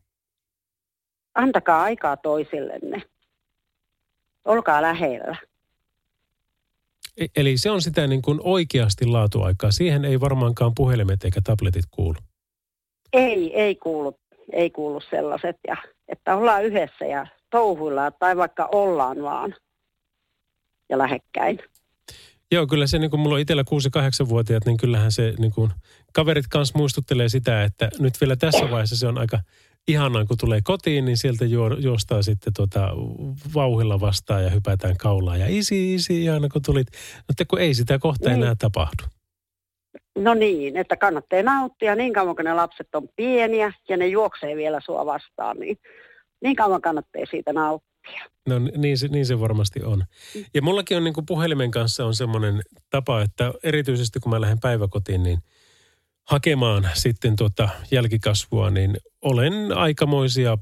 [1.35, 3.01] Antakaa aikaa toisillenne.
[4.45, 5.37] Olkaa lähellä.
[7.17, 9.71] E- eli se on sitä niin kuin oikeasti laatuaikaa.
[9.71, 12.17] Siihen ei varmaankaan puhelimet eikä tabletit kuulu.
[13.13, 14.19] Ei, ei kuulu,
[14.53, 15.55] ei kuulu sellaiset.
[15.67, 19.55] Ja, että ollaan yhdessä ja touhuillaan tai vaikka ollaan vaan
[20.89, 21.59] ja lähekkäin.
[22.51, 23.63] Joo, kyllä se niin kuin mulla on itsellä
[24.23, 25.71] 6-8-vuotiaat, niin kyllähän se niin kuin,
[26.13, 29.39] kaverit kanssa muistuttelee sitä, että nyt vielä tässä vaiheessa se on aika
[29.87, 32.89] ihanaa, kun tulee kotiin, niin sieltä juo, juostaa sitten tota
[33.53, 35.37] vauhilla vastaan ja hypätään kaulaa.
[35.37, 36.87] Ja isi, isi, ihana kun tulit.
[37.27, 38.43] Mutta kun ei sitä kohta niin.
[38.43, 39.03] enää tapahdu.
[40.17, 44.55] No niin, että kannattaa nauttia niin kauan, kun ne lapset on pieniä ja ne juoksee
[44.55, 45.77] vielä sua vastaan, niin
[46.43, 47.88] niin kauan kannattaa siitä nauttia.
[48.47, 50.03] No niin se, niin se varmasti on.
[50.53, 54.59] Ja mullakin on niin kuin puhelimen kanssa on semmoinen tapa, että erityisesti kun mä lähden
[54.59, 55.39] päiväkotiin, niin
[56.29, 60.57] hakemaan sitten tuota jälkikasvua, niin olen aikamoisia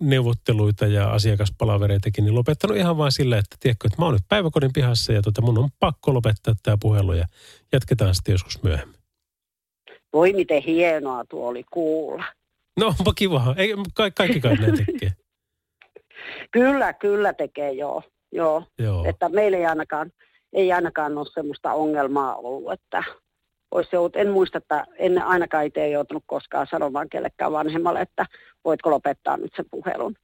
[0.00, 4.72] neuvotteluita ja asiakaspalavereitakin niin lopettanut ihan vain sillä, että tiedätkö, että mä oon nyt päiväkodin
[4.72, 7.26] pihassa ja tuota, mun on pakko lopettaa tämä puhelu ja
[7.72, 9.00] jatketaan sitten joskus myöhemmin.
[10.12, 12.24] Voi miten hienoa tuo oli kuulla.
[12.78, 13.54] No onpa kiva.
[13.56, 15.12] Ei, ka- kaikki kai ne tekee.
[16.50, 18.02] Kyllä, kyllä tekee, joo.
[18.32, 18.62] joo.
[18.78, 19.04] joo.
[19.04, 20.12] Että meillä ei ainakaan,
[20.52, 23.04] ei ainakaan ole sellaista ongelmaa ollut, että
[23.70, 28.26] olisi jout, en muista, että en ainakaan itse joutunut koskaan sanomaan kellekään vanhemmalle, että
[28.64, 30.14] voitko lopettaa nyt sen puhelun.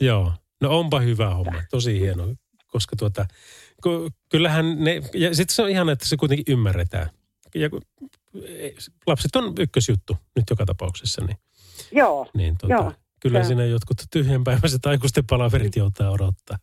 [0.00, 2.24] Joo, no onpa hyvä homma, tosi hieno,
[2.66, 3.26] koska tuota,
[4.28, 7.10] kyllähän ne, ja sitten se on ihan, että se kuitenkin ymmärretään.
[7.54, 7.70] Ja
[9.06, 11.36] lapset on ykkösjuttu nyt joka tapauksessa, niin,
[11.92, 12.92] joo, niin tuota, joo.
[13.24, 13.44] Kyllä ja.
[13.44, 16.58] siinä jotkut tyhjänpäiväiset aikuisten palaverit joutaa odottaa.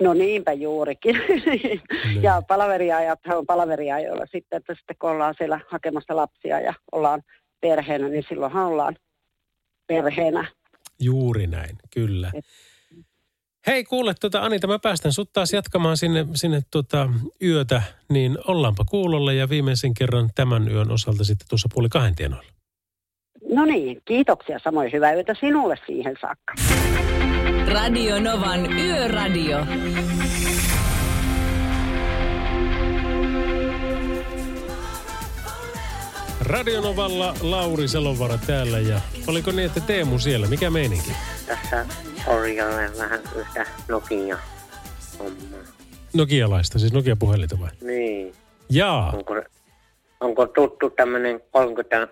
[0.00, 1.16] No niinpä juurikin.
[1.46, 2.22] Niin.
[2.22, 7.22] ja palaveriajat on palaveriajoilla sitten, että sitten kun ollaan siellä hakemassa lapsia ja ollaan
[7.60, 8.96] perheenä, niin silloinhan ollaan
[9.86, 10.46] perheenä.
[11.00, 12.30] Juuri näin, kyllä.
[12.34, 12.44] Et...
[13.66, 17.08] Hei kuule, tuota, Anita, mä päästän sut taas jatkamaan sinne, sinne tuota,
[17.42, 22.52] yötä, niin ollaanpa kuulolla ja viimeisen kerran tämän yön osalta sitten tuossa puoli kahden tienoilla.
[23.48, 26.54] No niin, kiitoksia samoin hyvää yötä sinulle siihen saakka.
[27.72, 29.58] Radio Novan Yöradio.
[36.40, 40.46] Radionovalla Lauri Selovara täällä ja oliko niin, että Teemu siellä?
[40.46, 41.12] Mikä meininki?
[41.46, 41.86] Tässä
[42.24, 44.38] korjailen vähän yhtä Nokia
[45.18, 45.60] hommaa.
[46.14, 47.70] Nokialaista, siis Nokia-puhelinta vai?
[47.82, 48.32] Niin.
[48.70, 49.10] Jaa.
[49.10, 49.42] Onko,
[50.20, 52.08] onko tuttu tämmöinen 30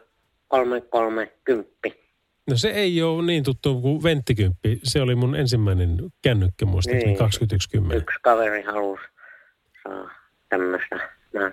[0.50, 2.00] 3310.
[2.46, 4.80] No se ei ole niin tuttu kuin venttikymppi.
[4.82, 7.18] Se oli mun ensimmäinen kännykkä muistaakseni niin.
[7.18, 7.98] 2110.
[8.02, 9.02] Yksi kaveri halusi
[9.82, 10.10] saa
[10.48, 10.96] tämmöistä.
[11.34, 11.52] Mä,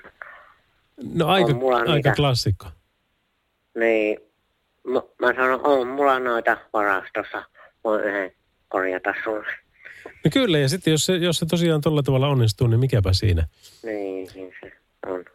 [1.13, 2.65] no aika, aika niitä, klassikko.
[3.79, 4.19] Niin,
[4.87, 7.43] mä, mä sanon, on mulla noita varastossa.
[7.83, 8.31] Voin yhden
[8.67, 9.47] korjata sulle.
[10.05, 13.47] No kyllä, ja sitten jos se, jos se tosiaan tuolla tavalla onnistuu, niin mikäpä siinä.
[13.83, 14.71] Niin, niin se
[15.05, 15.25] on.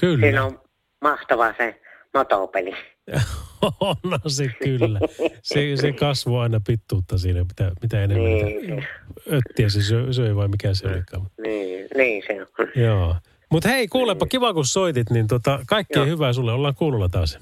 [0.00, 0.26] Kyllä.
[0.26, 0.60] Siinä on
[1.00, 1.80] mahtava se
[2.14, 2.74] matopeli.
[3.80, 5.00] on se kyllä.
[5.42, 8.84] Se, se kasvoi aina pittuutta siinä, mitä, mitä enemmän Niin,
[9.32, 11.26] öttiä se söi, söi vai mikä se olikaan.
[11.42, 12.68] Niin, niin se on.
[12.82, 13.16] Joo.
[13.50, 16.06] Mutta hei, kuulepa, kiva kun soitit, niin tota, kaikkea Joo.
[16.06, 16.52] hyvää sulle.
[16.52, 17.38] Ollaan kuulolla taas.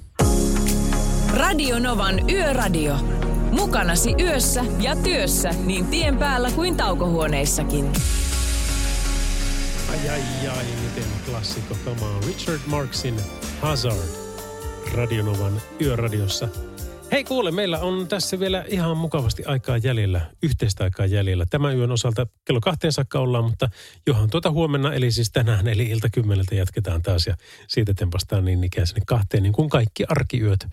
[1.34, 2.96] Radio Novan Yöradio.
[3.50, 7.84] Mukanasi yössä ja työssä niin tien päällä kuin taukohuoneissakin.
[9.90, 12.20] Ai ai ai, miten klassikko kamaa.
[12.26, 13.14] Richard Marksin
[13.60, 14.19] Hazard
[14.94, 16.48] Radionovan yöradiossa.
[17.12, 21.46] Hei kuule, meillä on tässä vielä ihan mukavasti aikaa jäljellä, yhteistä aikaa jäljellä.
[21.50, 23.68] Tämän yön osalta kello kahteen saakka ollaan, mutta
[24.06, 27.36] johan tuota huomenna, eli siis tänään, eli ilta kymmeneltä jatketaan taas ja
[27.68, 30.66] siitä tempastaan niin ikään sinne kahteen, niin kuin kaikki arkiyöt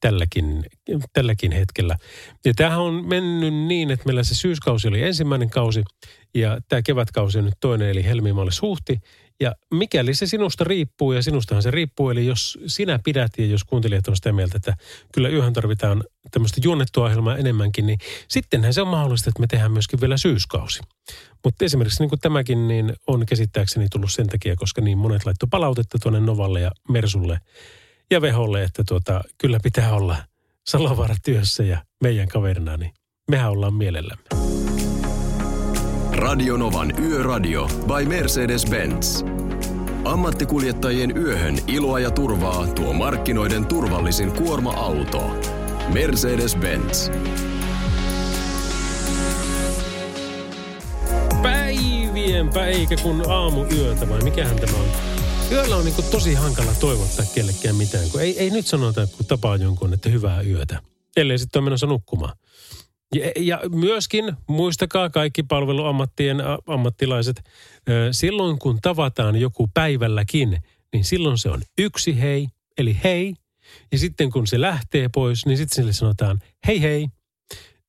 [0.00, 0.64] tälläkin,
[1.12, 1.96] tälläkin hetkellä.
[2.44, 5.84] Ja tämähän on mennyt niin, että meillä se syyskausi oli ensimmäinen kausi
[6.34, 9.00] ja tämä kevätkausi on nyt toinen, eli helmimaalis huhti.
[9.40, 13.64] Ja mikäli se sinusta riippuu, ja sinustahan se riippuu, eli jos sinä pidät ja jos
[13.64, 14.76] kuuntelijat on sitä mieltä, että
[15.12, 19.72] kyllä yöhön tarvitaan tämmöistä juonnettua ohjelmaa enemmänkin, niin sittenhän se on mahdollista, että me tehdään
[19.72, 20.82] myöskin vielä syyskausi.
[21.44, 25.48] Mutta esimerkiksi niin kuin tämäkin niin on käsittääkseni tullut sen takia, koska niin monet laittoi
[25.50, 27.40] palautetta tuonne Novalle ja Mersulle
[28.10, 30.16] ja Veholle, että tuota, kyllä pitää olla
[30.70, 32.92] Salovaara työssä ja meidän kaverina, niin
[33.30, 34.65] mehän ollaan mielellämme.
[36.16, 39.26] Radionovan Yöradio by Mercedes-Benz.
[40.04, 45.30] Ammattikuljettajien yöhön iloa ja turvaa tuo markkinoiden turvallisin kuorma-auto.
[45.88, 47.10] Mercedes-Benz.
[51.42, 54.88] Päivienpä eikä kun aamuyötä vai mikähän tämä on?
[55.52, 59.56] Yöllä on niin tosi hankala toivottaa kellekään mitään, kun ei, ei nyt sanota, kun tapaa
[59.56, 60.82] jonkun, että hyvää yötä.
[61.16, 62.36] Ellei sitten ole menossa nukkumaan.
[63.14, 66.36] Ja, ja myöskin muistakaa kaikki palveluammattien
[66.66, 67.42] ammattilaiset,
[68.10, 70.58] silloin kun tavataan joku päivälläkin,
[70.92, 72.48] niin silloin se on yksi hei,
[72.78, 73.34] eli hei.
[73.92, 77.08] Ja sitten kun se lähtee pois, niin sitten sille sanotaan hei hei.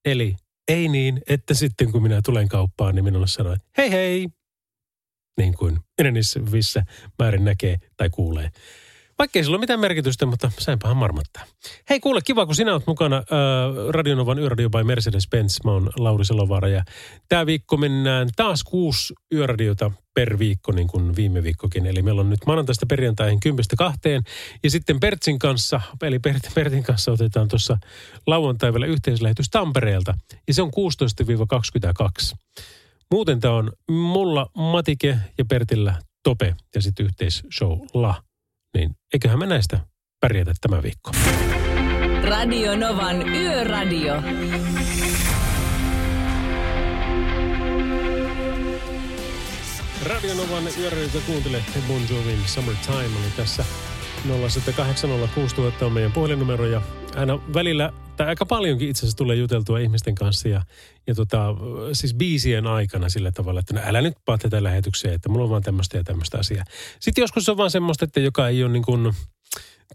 [0.05, 0.36] Eli
[0.68, 4.28] ei niin, että sitten kun minä tulen kauppaan, niin minulle sanoo hei hei.
[5.38, 6.84] Niin kuin enenevissä
[7.20, 8.49] määrin näkee tai kuulee.
[9.20, 11.43] Vaikka ei sillä ole mitään merkitystä, mutta sainpahan marmattaa.
[11.89, 13.24] Hei kuule, kiva kun sinä olet mukana äh,
[13.89, 15.63] Radionovan Yöradio by Mercedes-Benz.
[15.63, 16.84] Mä oon Lauri Selovaara ja
[17.30, 21.86] tämä viikko mennään taas kuusi yöradiota per viikko niin kuin viime viikkokin.
[21.86, 24.22] Eli meillä on nyt maanantaista perjantaihin kympistä kahteen.
[24.63, 27.78] Ja sitten Pertsin kanssa, eli Bert, Bertin kanssa otetaan tuossa
[28.28, 30.13] lauantai vielä yhteislähetys Tampereelta.
[30.47, 30.72] Ja se on
[32.34, 32.38] 16-22.
[33.11, 38.27] Muuten tämä on mulla Matike ja Pertillä Tope ja sitten yhteisshow La.
[38.78, 39.80] Niin eiköhän me näistä
[40.20, 41.12] pärjätä tämä viikko.
[42.24, 44.14] Radio Novan Yöradio.
[50.06, 53.66] Radionovan yöradioita kuuntelette Bon Jovin Summertime oli tässä
[54.50, 55.56] 07806
[55.86, 56.82] on meidän puhelinnumero ja
[57.18, 60.61] aina välillä, tai aika paljonkin itse asiassa tulee juteltua ihmisten kanssa ja,
[61.07, 61.55] ja tota,
[61.93, 65.49] siis biisien aikana sillä tavalla, että no älä nyt paa tätä lähetykseen, että mulla on
[65.49, 66.63] vaan tämmöistä ja tämmöistä asiaa.
[66.99, 69.13] Sitten joskus se on vaan semmoista, että joka ei ole niin kuin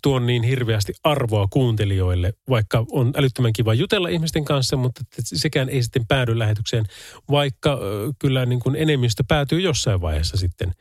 [0.02, 5.82] tuon niin hirveästi arvoa kuuntelijoille, vaikka on älyttömän kiva jutella ihmisten kanssa, mutta sekään ei
[5.82, 6.84] sitten päädy lähetykseen,
[7.30, 7.78] vaikka
[8.18, 10.72] kyllä niin kuin enemmistö päätyy jossain vaiheessa sitten.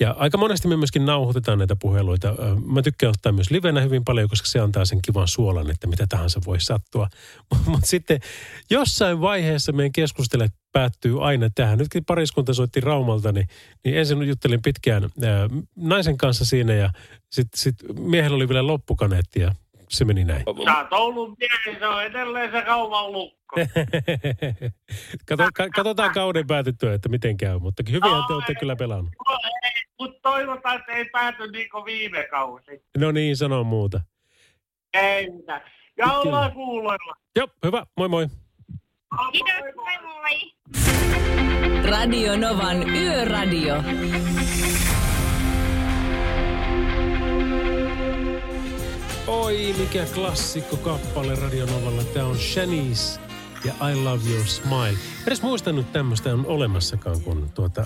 [0.00, 2.34] Ja aika monesti me myöskin nauhoitetaan näitä puheluita.
[2.66, 6.06] Mä tykkään ottaa myös livenä hyvin paljon, koska se antaa sen kivan suolan, että mitä
[6.08, 7.08] tahansa voi sattua.
[7.66, 8.20] Mutta sitten
[8.70, 11.78] jossain vaiheessa meidän keskustelut päättyy aina tähän.
[11.78, 13.48] Nytkin pariskunta soitti Raumalta, niin,
[13.84, 16.90] niin ensin juttelin pitkään ää, naisen kanssa siinä ja
[17.32, 19.54] sitten sit miehellä oli vielä loppukaneetti ja
[19.90, 20.44] se meni näin.
[20.64, 23.56] Sä oot ollut miehen, se on edelleen se kaupan lukko.
[25.28, 29.12] Kato, ka- katsotaan kauden päätyttyä, että miten käy, mutta hyviä te olette kyllä pelannut.
[29.98, 32.82] Mutta toivotaan, että ei pääty niin kuin viime kausi.
[32.98, 34.00] No niin, sano muuta.
[34.94, 35.60] Ei mitään.
[35.96, 37.14] Ja ollaan kuuloilla.
[37.36, 38.26] Joo, hyvä, moi moi.
[39.32, 40.52] Kiitos, moi moi.
[41.90, 43.74] Radio Novan Yöradio.
[49.26, 52.04] Oi, mikä klassikko kappale Radionovalla.
[52.04, 53.20] Tämä on Shanice
[53.64, 54.98] ja I Love Your Smile.
[55.26, 57.84] Edes muistanut tämmöistä on olemassakaan, kun tuota...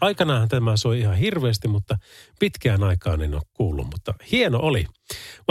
[0.00, 1.98] Aikanaan tämä soi ihan hirveästi, mutta
[2.38, 4.86] pitkään aikaan en ole kuullut, mutta hieno oli.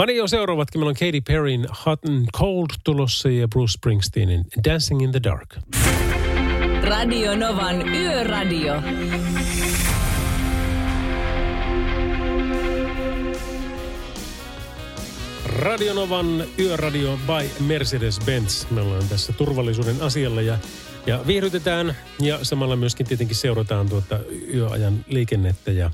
[0.06, 0.80] Niin jo seuraavatkin.
[0.80, 5.56] Meillä on Katy Perryn Hot and Cold tulossa ja Bruce Springsteenin Dancing in the Dark.
[6.82, 8.82] Radio Novan Yöradio.
[15.58, 18.70] Radionovan Yöradio by Mercedes-Benz.
[18.70, 20.58] Me ollaan tässä turvallisuuden asialla ja
[21.06, 24.20] Ja viihdytetään ja samalla myöskin tietenkin seurataan tuota
[24.54, 25.90] yöajan liikennettä ja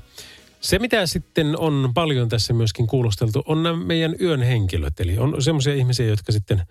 [0.59, 4.99] se, mitä sitten on paljon tässä myöskin kuulosteltu, on nämä meidän yön henkilöt.
[4.99, 6.61] Eli on semmoisia ihmisiä, jotka sitten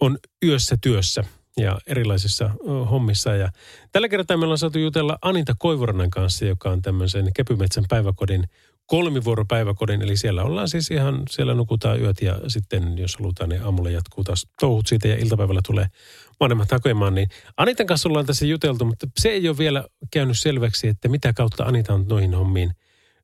[0.00, 1.24] on yössä työssä
[1.56, 2.50] ja erilaisissa
[2.90, 3.34] hommissa.
[3.34, 3.50] Ja
[3.92, 8.44] tällä kertaa meillä on saatu jutella Anita Koivurannan kanssa, joka on tämmöisen Kepymetsän päiväkodin
[8.86, 10.02] kolmivuoropäiväkodin.
[10.02, 14.24] Eli siellä ollaan siis ihan, siellä nukutaan yöt ja sitten jos halutaan, niin aamulla jatkuu
[14.24, 15.86] taas touhut siitä ja iltapäivällä tulee
[16.40, 17.14] vanhemmat hakemaan.
[17.14, 21.32] Niin Anitan kanssa ollaan tässä juteltu, mutta se ei ole vielä käynyt selväksi, että mitä
[21.32, 22.70] kautta Anita on noihin hommiin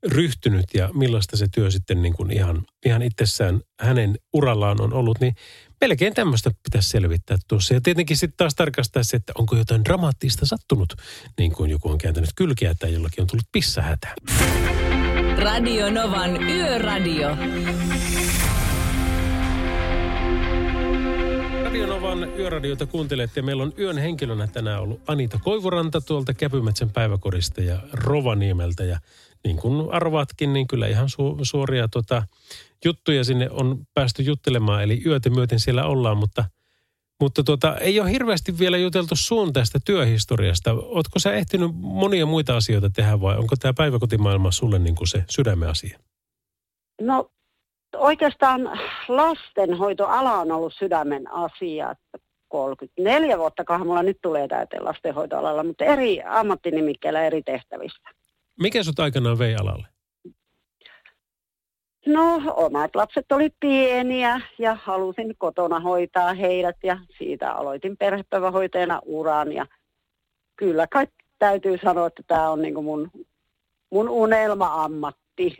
[0.06, 5.20] ryhtynyt ja millaista se työ sitten niin kuin ihan, ihan itsessään hänen urallaan on ollut,
[5.20, 5.34] niin
[5.80, 7.74] melkein tämmöistä pitäisi selvittää tuossa.
[7.74, 10.94] Ja tietenkin sitten taas tarkastaa se, että onko jotain dramaattista sattunut,
[11.38, 14.14] niin kuin joku on kääntänyt kylkeä tai jollakin on tullut pissähätä.
[15.38, 17.28] Radio Novan Yöradio.
[21.64, 23.42] Radio Novan yöradiota kuuntelette.
[23.42, 28.84] Meillä on yön henkilönä tänään ollut Anita Koivuranta tuolta Käpymetsän päiväkodista ja Rovaniemeltä.
[28.84, 29.00] Ja
[29.44, 32.22] niin kuin arvaatkin, niin kyllä ihan su- suoria tota,
[32.84, 34.82] juttuja sinne on päästy juttelemaan.
[34.82, 36.44] Eli yötä myöten siellä ollaan, mutta,
[37.20, 40.72] mutta tota, ei ole hirveästi vielä juteltu sun tästä työhistoriasta.
[40.72, 45.24] Ootko sä ehtinyt monia muita asioita tehdä vai onko tämä päiväkotimaailma sulle niin kuin se
[45.30, 45.98] sydämen asia?
[47.00, 47.30] No
[47.96, 51.90] oikeastaan lastenhoitoala on ollut sydämen asia.
[51.90, 52.18] että
[52.48, 58.10] 34 vuotta mulla nyt tulee täyteen lastenhoitoalalla, mutta eri ammattinimikkeillä eri tehtävistä.
[58.60, 59.86] Mikä sut aikanaan vei alalle?
[62.06, 69.52] No, omat lapset oli pieniä ja halusin kotona hoitaa heidät ja siitä aloitin perhepäivähoitajana uran
[69.52, 69.66] ja
[70.56, 71.06] kyllä kai
[71.38, 73.10] täytyy sanoa, että tämä on niin mun,
[73.90, 75.56] mun unelma-ammatti.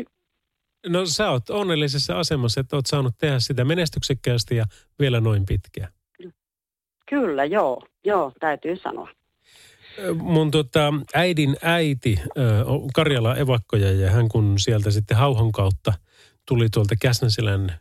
[0.86, 4.64] No sä oot onnellisessa asemassa, että oot saanut tehdä sitä menestyksekkäästi ja
[4.99, 5.93] vielä noin pitkään.
[7.09, 9.09] Kyllä, joo, joo, täytyy sanoa.
[10.14, 12.20] Mun tota, äidin äiti
[12.64, 15.93] on Karjala evakkoja ja hän kun sieltä sitten Hauhon kautta
[16.51, 17.80] tuli tuolta Käsnäselän,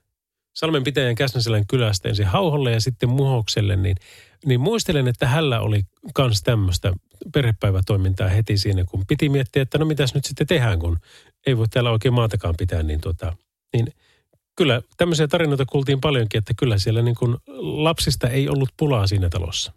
[0.53, 3.97] Salmen pitäjän Käsnäselän kylästä ensin Hauholle ja sitten Muhokselle, niin,
[4.45, 5.81] niin muistelen, että hänellä oli
[6.13, 6.93] kans tämmöistä
[7.33, 10.99] perhepäivätoimintaa heti siinä, kun piti miettiä, että no mitäs nyt sitten tehdään, kun
[11.47, 13.33] ei voi täällä oikein maatakaan pitää, niin, tota,
[13.73, 13.87] niin
[14.55, 19.29] kyllä tämmöisiä tarinoita kuultiin paljonkin, että kyllä siellä niin kuin lapsista ei ollut pulaa siinä
[19.29, 19.73] talossa.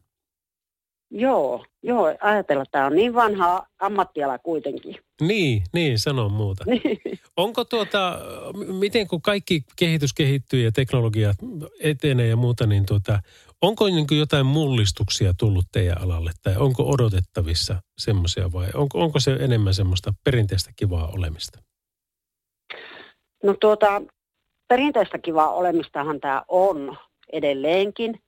[1.15, 4.97] Joo, joo, ajatella, tämä on niin vanha ammattiala kuitenkin.
[5.21, 6.65] Niin, niin, sano muuta.
[7.37, 8.19] Onko tuota,
[8.67, 11.35] miten kun kaikki kehitys kehittyy ja teknologia
[11.81, 13.21] etenee ja muuta, niin tuota,
[13.63, 19.21] onko niin kuin jotain mullistuksia tullut teidän alalle tai onko odotettavissa semmoisia vai onko, onko
[19.21, 21.59] se enemmän semmoista perinteistä kivaa olemista?
[23.43, 24.03] No tuota,
[24.69, 26.97] perinteistä kivaa olemistahan tämä on
[27.33, 28.23] edelleenkin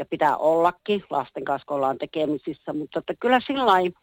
[0.00, 4.00] ja pitää ollakin lasten kanssa, kun ollaan tekemisissä, mutta että kyllä sillä lailla,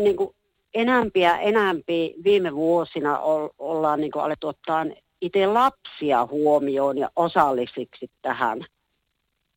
[0.00, 0.30] niin kuin
[0.74, 4.86] enämpi ja enämpi viime vuosina o- ollaan niin kuin alettu ottaa
[5.20, 8.58] itse lapsia huomioon ja osallisiksi tähän,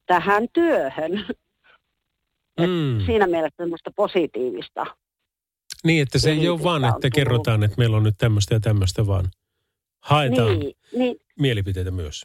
[0.05, 1.11] tähän työhön.
[2.59, 3.05] Mm.
[3.05, 4.85] Siinä mielessä semmoista positiivista.
[5.83, 7.13] Niin, että se ei ole vaan, että tullut.
[7.15, 9.25] kerrotaan, että meillä on nyt tämmöistä ja tämmöistä, vaan
[9.99, 12.23] haetaan Niin, niin, mielipiteitä myös.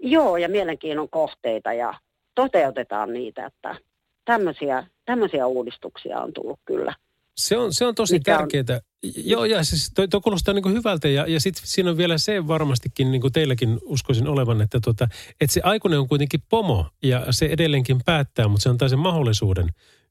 [0.00, 1.94] joo, ja mielenkiinnon kohteita ja
[2.38, 3.76] toteutetaan niitä, että
[4.24, 6.94] tämmöisiä, tämmöisiä uudistuksia on tullut kyllä.
[7.36, 8.80] Se on, se on tosi Mikä on- tärkeää.
[9.24, 12.46] Joo, ja siis toi, toi kuulostaa niin hyvältä ja, ja sitten siinä on vielä se
[12.48, 15.08] varmastikin, niin kuin teilläkin uskoisin olevan, että, tota,
[15.40, 19.68] että se aikuinen on kuitenkin pomo ja se edelleenkin päättää, mutta se antaa sen mahdollisuuden.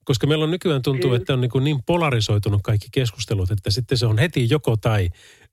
[0.07, 1.17] Koska meillä on nykyään tuntuu, Kyllä.
[1.17, 5.09] että on niin, kuin niin polarisoitunut kaikki keskustelut, että sitten se on heti joko tai,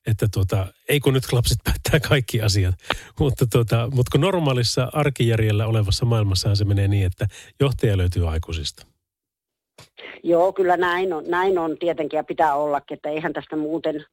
[0.06, 2.74] että tota, ei kun nyt lapset päättää kaikki asiat.
[3.20, 7.26] mutta, tota, mutta kun normaalissa arkijärjellä olevassa maailmassahan se menee niin, että
[7.60, 8.86] johtaja löytyy aikuisista.
[10.22, 14.04] Joo, kyllä näin on, näin on tietenkin ja pitää ollakin, että eihän tästä muuten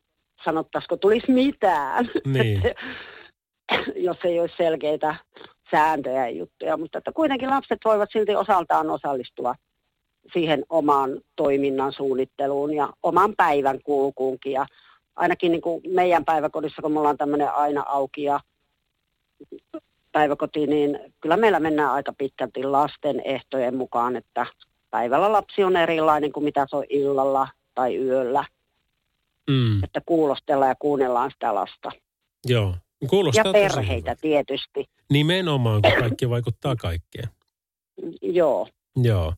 [0.46, 2.62] sanottaisiko tulisi mitään, Niin.
[4.08, 5.16] jos ei olisi selkeitä
[5.72, 9.56] sääntöjä ja juttuja, mutta että kuitenkin lapset voivat silti osaltaan osallistua
[10.34, 14.52] siihen omaan toiminnan suunnitteluun ja oman päivän kulkuunkin.
[14.52, 14.66] Ja
[15.16, 18.40] ainakin niin kuin meidän päiväkodissa, kun me ollaan tämmöinen aina auki ja
[20.12, 24.46] päiväkoti, niin kyllä meillä mennään aika pitkälti lasten ehtojen mukaan, että
[24.90, 28.46] päivällä lapsi on erilainen kuin mitä se on illalla tai yöllä,
[29.50, 31.92] Mm, että kuulostellaan ja kuunnellaan sitä lasta.
[32.46, 32.76] joo.
[33.10, 37.30] Kuulostaa ja tosi perheitä tietysti, Nimenomaan, kun kaikki vaikuttaa kaikkeen.
[38.22, 38.68] joo.
[38.96, 39.34] Joo.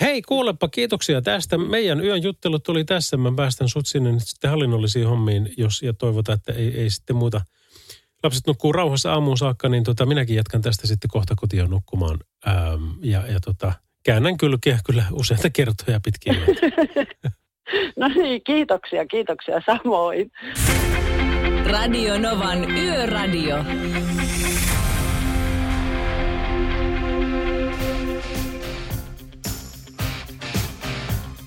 [0.00, 1.58] Hei, kuulepa, kiitoksia tästä.
[1.58, 3.16] Meidän yön juttelu tuli tässä.
[3.16, 7.16] Mä päästän sut sinne nyt sitten hallinnollisiin hommiin, jos ja toivotaan, että ei, ei sitten
[7.16, 7.40] muuta.
[8.22, 12.18] Lapset nukkuu rauhassa aamuun saakka, niin tota, minäkin jatkan tästä sitten kohta kotiin nukkumaan.
[12.48, 13.72] Ähm, ja, ja tota,
[14.04, 16.36] käännän kylkeä kyllä useita kertoja pitkin.
[17.96, 20.30] No niin, kiitoksia, kiitoksia samoin.
[21.66, 23.56] Radio Novan Yöradio.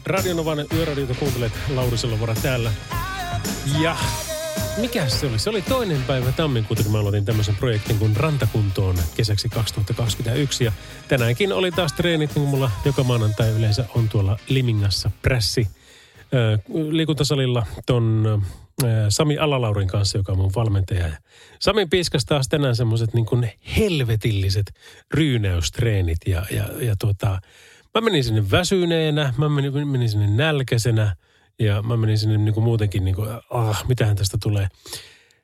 [0.10, 2.72] Radionovan yöradiota kuuntelet Lauri Selovara täällä.
[3.82, 3.96] Ja
[4.78, 5.40] mikä se oli?
[5.40, 10.64] Se oli toinen päivä tammikuuta, kun mä aloitin tämmöisen projektin kuin Rantakuntoon kesäksi 2021.
[10.64, 10.72] Ja
[11.08, 15.68] tänäänkin oli taas treenit, niin kuin mulla joka maanantai yleensä on tuolla Limingassa prässi
[16.90, 18.26] liikuntasalilla ton
[19.10, 21.08] Sami Alalaurin kanssa, joka on mun valmentaja.
[21.08, 21.18] Ja
[21.60, 24.74] Sami piiskas taas tänään semmoiset niin helvetilliset
[25.14, 27.42] ryynäystreenit ja, ja, ja tuota,
[27.96, 31.16] mä menin sinne väsyneenä, mä menin, menin sinne nälkäisenä
[31.60, 34.68] ja mä menin sinne niin kuin muutenkin niin kuin, ah, mitähän tästä tulee.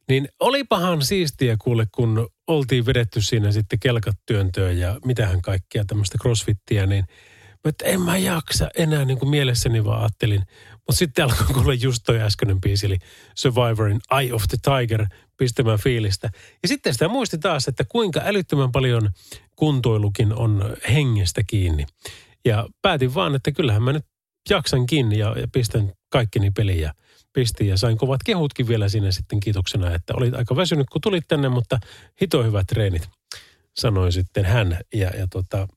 [0.10, 6.18] Niin olipahan siistiä kuule, kun oltiin vedetty siinä sitten kelkat työntöön ja mitähän kaikkea tämmöistä
[6.22, 7.06] crossfittiä, niin
[7.66, 10.42] että en mä jaksa enää niin kuin mielessäni vaan ajattelin.
[10.72, 12.98] Mutta sitten alkoi kuulla just toi äskeinen biisi, eli
[13.36, 15.06] Survivorin Eye of the Tiger
[15.38, 16.30] pistämään fiilistä.
[16.62, 19.10] Ja sitten sitä muisti taas, että kuinka älyttömän paljon
[19.56, 21.86] kuntoilukin on hengestä kiinni.
[22.46, 24.06] Ja päätin vaan, että kyllähän mä nyt
[24.50, 26.94] jaksan kiinni ja, ja pistän kaikkini peliin ja
[27.34, 27.68] pistin.
[27.68, 31.50] Ja sain kovat kehutkin vielä sinne sitten kiitoksena, että olit aika väsynyt kun tulit tänne,
[31.50, 31.80] mutta
[32.22, 33.10] hito hyvät treenit,
[33.76, 34.80] sanoi sitten hän.
[34.94, 35.68] Ja, ja tota,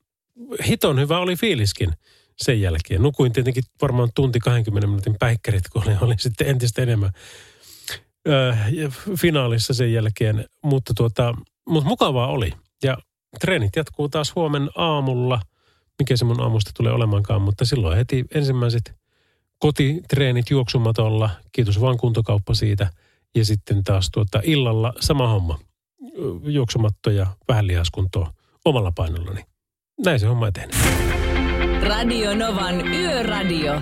[0.66, 1.92] hiton hyvä oli fiiliskin
[2.36, 3.02] sen jälkeen.
[3.02, 7.10] Nukuin tietenkin varmaan tunti 20 minuutin päikkärit, kun oli, oli sitten entistä enemmän
[8.28, 8.54] öö,
[9.20, 10.44] finaalissa sen jälkeen.
[10.64, 11.34] Mutta, tuota,
[11.68, 12.52] mutta mukavaa oli.
[12.82, 12.96] Ja
[13.40, 15.40] treenit jatkuu taas huomen aamulla.
[15.98, 18.94] Mikä se mun aamusta tulee olemaankaan, mutta silloin heti ensimmäiset
[19.58, 21.30] kotitreenit juoksumatolla.
[21.52, 22.90] Kiitos vaan kuntokauppa siitä.
[23.34, 25.58] Ja sitten taas tuota illalla sama homma.
[26.42, 28.32] Juoksumatto ja vähän lihaskuntoa
[28.64, 29.44] omalla painollani.
[30.04, 30.70] Näin se homma etenee.
[31.88, 33.80] Radio Novan Yöradio.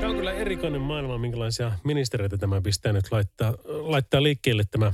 [0.00, 4.92] Tämä on kyllä erikoinen maailma, minkälaisia ministereitä tämä pistää nyt laittaa, laittaa liikkeelle tämä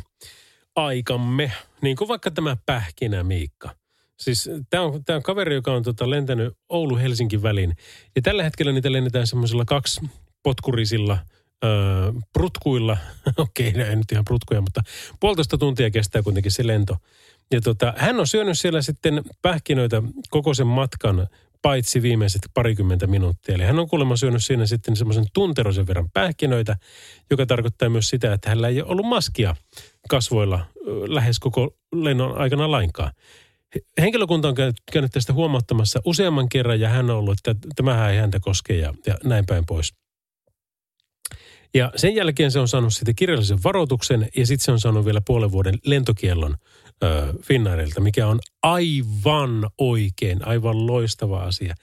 [0.76, 1.52] aikamme.
[1.80, 3.70] Niin kuin vaikka tämä Pähkinä Miikka.
[4.18, 7.76] Siis tämä on, tämä on kaveri, joka on tota lentänyt Oulu-Helsinki väliin.
[8.16, 10.00] Ja tällä hetkellä niitä lennetään semmoisilla kaksi
[10.42, 11.18] potkurisilla
[11.64, 12.96] öö, prutkuilla.
[13.36, 14.80] Okei, okay, ei nyt ihan prutkuja, mutta
[15.20, 16.96] puolitoista tuntia kestää kuitenkin se lento.
[17.50, 21.26] Ja tota, hän on syönyt siellä sitten pähkinöitä koko sen matkan,
[21.62, 23.54] paitsi viimeiset parikymmentä minuuttia.
[23.54, 26.76] Eli hän on kuulemma syönyt siinä sitten semmoisen tunterosen verran pähkinöitä,
[27.30, 29.56] joka tarkoittaa myös sitä, että hänellä ei ole ollut maskia
[30.08, 30.66] kasvoilla
[31.06, 33.12] lähes koko lennon aikana lainkaan.
[33.74, 34.54] He- Henkilökunta on
[34.92, 38.94] käynyt- tästä huomauttamassa useamman kerran ja hän on ollut, että tämähän ei häntä koske ja,
[39.06, 39.94] ja näin päin pois.
[41.74, 45.20] Ja sen jälkeen se on saanut sitten kirjallisen varoituksen ja sitten se on saanut vielä
[45.26, 46.56] puolen vuoden lentokiellon
[47.42, 51.74] Finnairilta, mikä on aivan oikein, aivan loistava asia.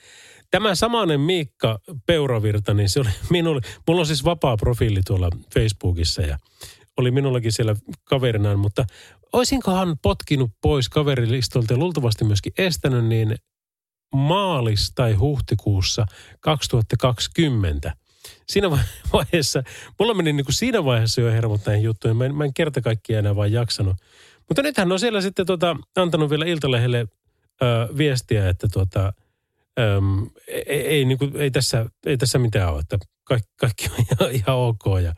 [0.52, 6.22] Tämä samainen Miikka Peuravirta, niin se oli minulle, mulla on siis vapaa profiili tuolla Facebookissa
[6.22, 6.38] ja
[6.98, 8.86] oli minullakin siellä kaverinaan, mutta
[9.34, 13.36] olisinkohan potkinut pois kaverilistolta ja luultavasti myöskin estänyt, niin
[14.16, 16.06] maalis- tai huhtikuussa
[16.40, 17.94] 2020.
[18.50, 18.80] Siinä vai-
[19.14, 19.64] vaiheessa,
[20.00, 22.18] mulla meni niin kuin siinä vaiheessa jo hermot näihin juttuihin.
[22.18, 23.98] Mä en, mä en kerta kaikkiaan enää vaan jaksanut.
[24.50, 27.08] Mutta nyt hän on siellä sitten tota, antanut vielä Iltalehdelle
[27.62, 29.14] ö, viestiä, että tota,
[29.80, 34.06] äm, ei, ei, niin kuin, ei, tässä, ei tässä mitään ole, että kaikki, kaikki on
[34.12, 34.84] ihan, ihan ok.
[35.04, 35.14] Ja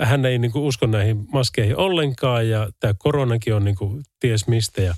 [0.00, 4.48] hän ei niin kuin usko näihin maskeihin ollenkaan ja tämä koronakin on niin kuin ties
[4.48, 4.82] mistä.
[4.82, 4.94] Ja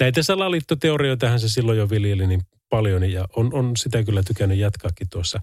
[0.00, 4.58] näitä salaliittoteorioita hän se silloin jo viljeli niin paljon ja on, on sitä kyllä tykännyt
[4.58, 5.40] jatkaakin tuossa.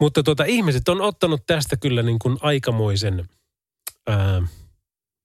[0.00, 3.24] Mutta tuota, ihmiset on ottanut tästä kyllä niin kuin aikamoisen,
[4.06, 4.42] ää,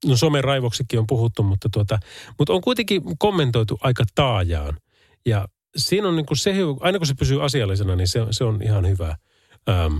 [0.06, 2.00] no somen raivoksikin on puhuttu, mutta, tuota,
[2.38, 4.78] mutta on kuitenkin kommentoitu aika taajaan.
[5.26, 8.62] Ja siinä on niin kuin se, aina kun se pysyy asiallisena, niin se, se on
[8.64, 9.18] ihan hyvä.
[9.70, 9.95] Ähm,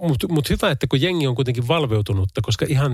[0.00, 2.92] Mutta mut hyvä, että kun jengi on kuitenkin valveutunutta, koska ihan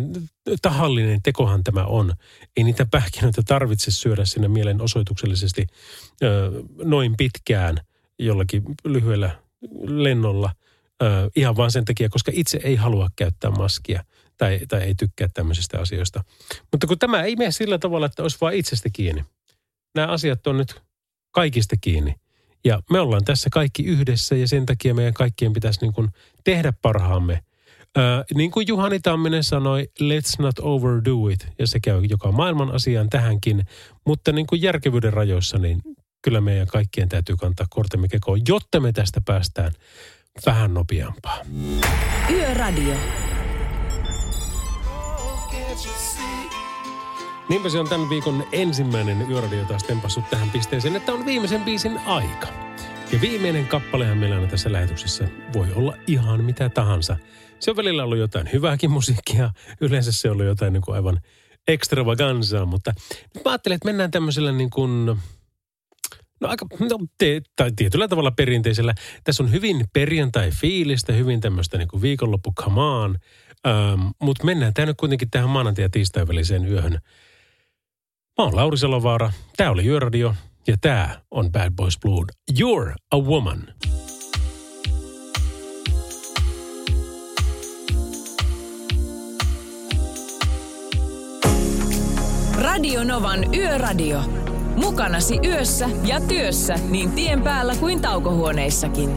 [0.63, 2.13] tahallinen tekohan tämä on.
[2.57, 5.67] Ei niitä pähkinöitä tarvitse syödä sinne mielenosoituksellisesti
[6.23, 6.53] ö,
[6.85, 7.77] noin pitkään
[8.19, 9.31] jollakin lyhyellä
[9.83, 10.51] lennolla.
[11.03, 14.05] Ö, ihan vaan sen takia, koska itse ei halua käyttää maskia
[14.43, 16.25] tai, tai ei tykkää tämmöisistä asioista.
[16.73, 19.25] Mutta kun tämä ei mene sillä tavalla, että olisi vain itsestä kiinni.
[19.95, 20.83] Nämä asiat on nyt
[21.31, 22.15] kaikista kiinni.
[22.65, 26.09] Ja me ollaan tässä kaikki yhdessä ja sen takia meidän kaikkien pitäisi niin kuin
[26.45, 27.43] tehdä parhaamme.
[27.97, 31.49] Ää, niin kuin Juhani Tamminen sanoi, let's not overdo it.
[31.59, 33.65] Ja se käy joka maailman asiaan tähänkin.
[34.07, 35.83] Mutta niin kuin järkevyyden rajoissa, niin
[36.23, 39.73] kyllä meidän kaikkien täytyy kantaa kortemme kekoon, jotta me tästä päästään
[40.47, 41.39] vähän nopeampaa.
[42.31, 42.95] Yöradio.
[47.53, 51.99] Niinpä se on tämän viikon ensimmäinen yöradio taas tempassut tähän pisteeseen, että on viimeisen biisin
[51.99, 52.49] aika.
[53.13, 57.17] Ja viimeinen kappalehan meillä on tässä lähetyksessä voi olla ihan mitä tahansa.
[57.61, 59.51] Se on välillä ollut jotain hyvääkin musiikkia,
[59.81, 61.21] yleensä se on ollut jotain niin kuin aivan
[61.69, 62.95] extravaganzaa, mutta
[63.35, 65.07] nyt mä ajattelen, että mennään tämmöisellä niin kuin,
[66.41, 68.95] no aika, no, te, tai tietyllä tavalla perinteisellä.
[69.25, 73.19] Tässä on hyvin perjantai-fiilistä, hyvin tämmöistä niin kuin viikonloppu come on,
[73.67, 76.99] ähm, mutta mennään tämä nyt kuitenkin tähän maanantai- ja tiistain väliseen yöhön.
[78.39, 80.35] Mä oon Lauri Salovaara, tää oli Yöradio
[80.67, 82.29] ja tää on Bad Boys Blood.
[82.53, 83.65] You're a woman.
[92.59, 94.21] Radio Novan Yöradio.
[94.77, 99.17] Mukanasi yössä ja työssä niin tien päällä kuin taukohuoneissakin.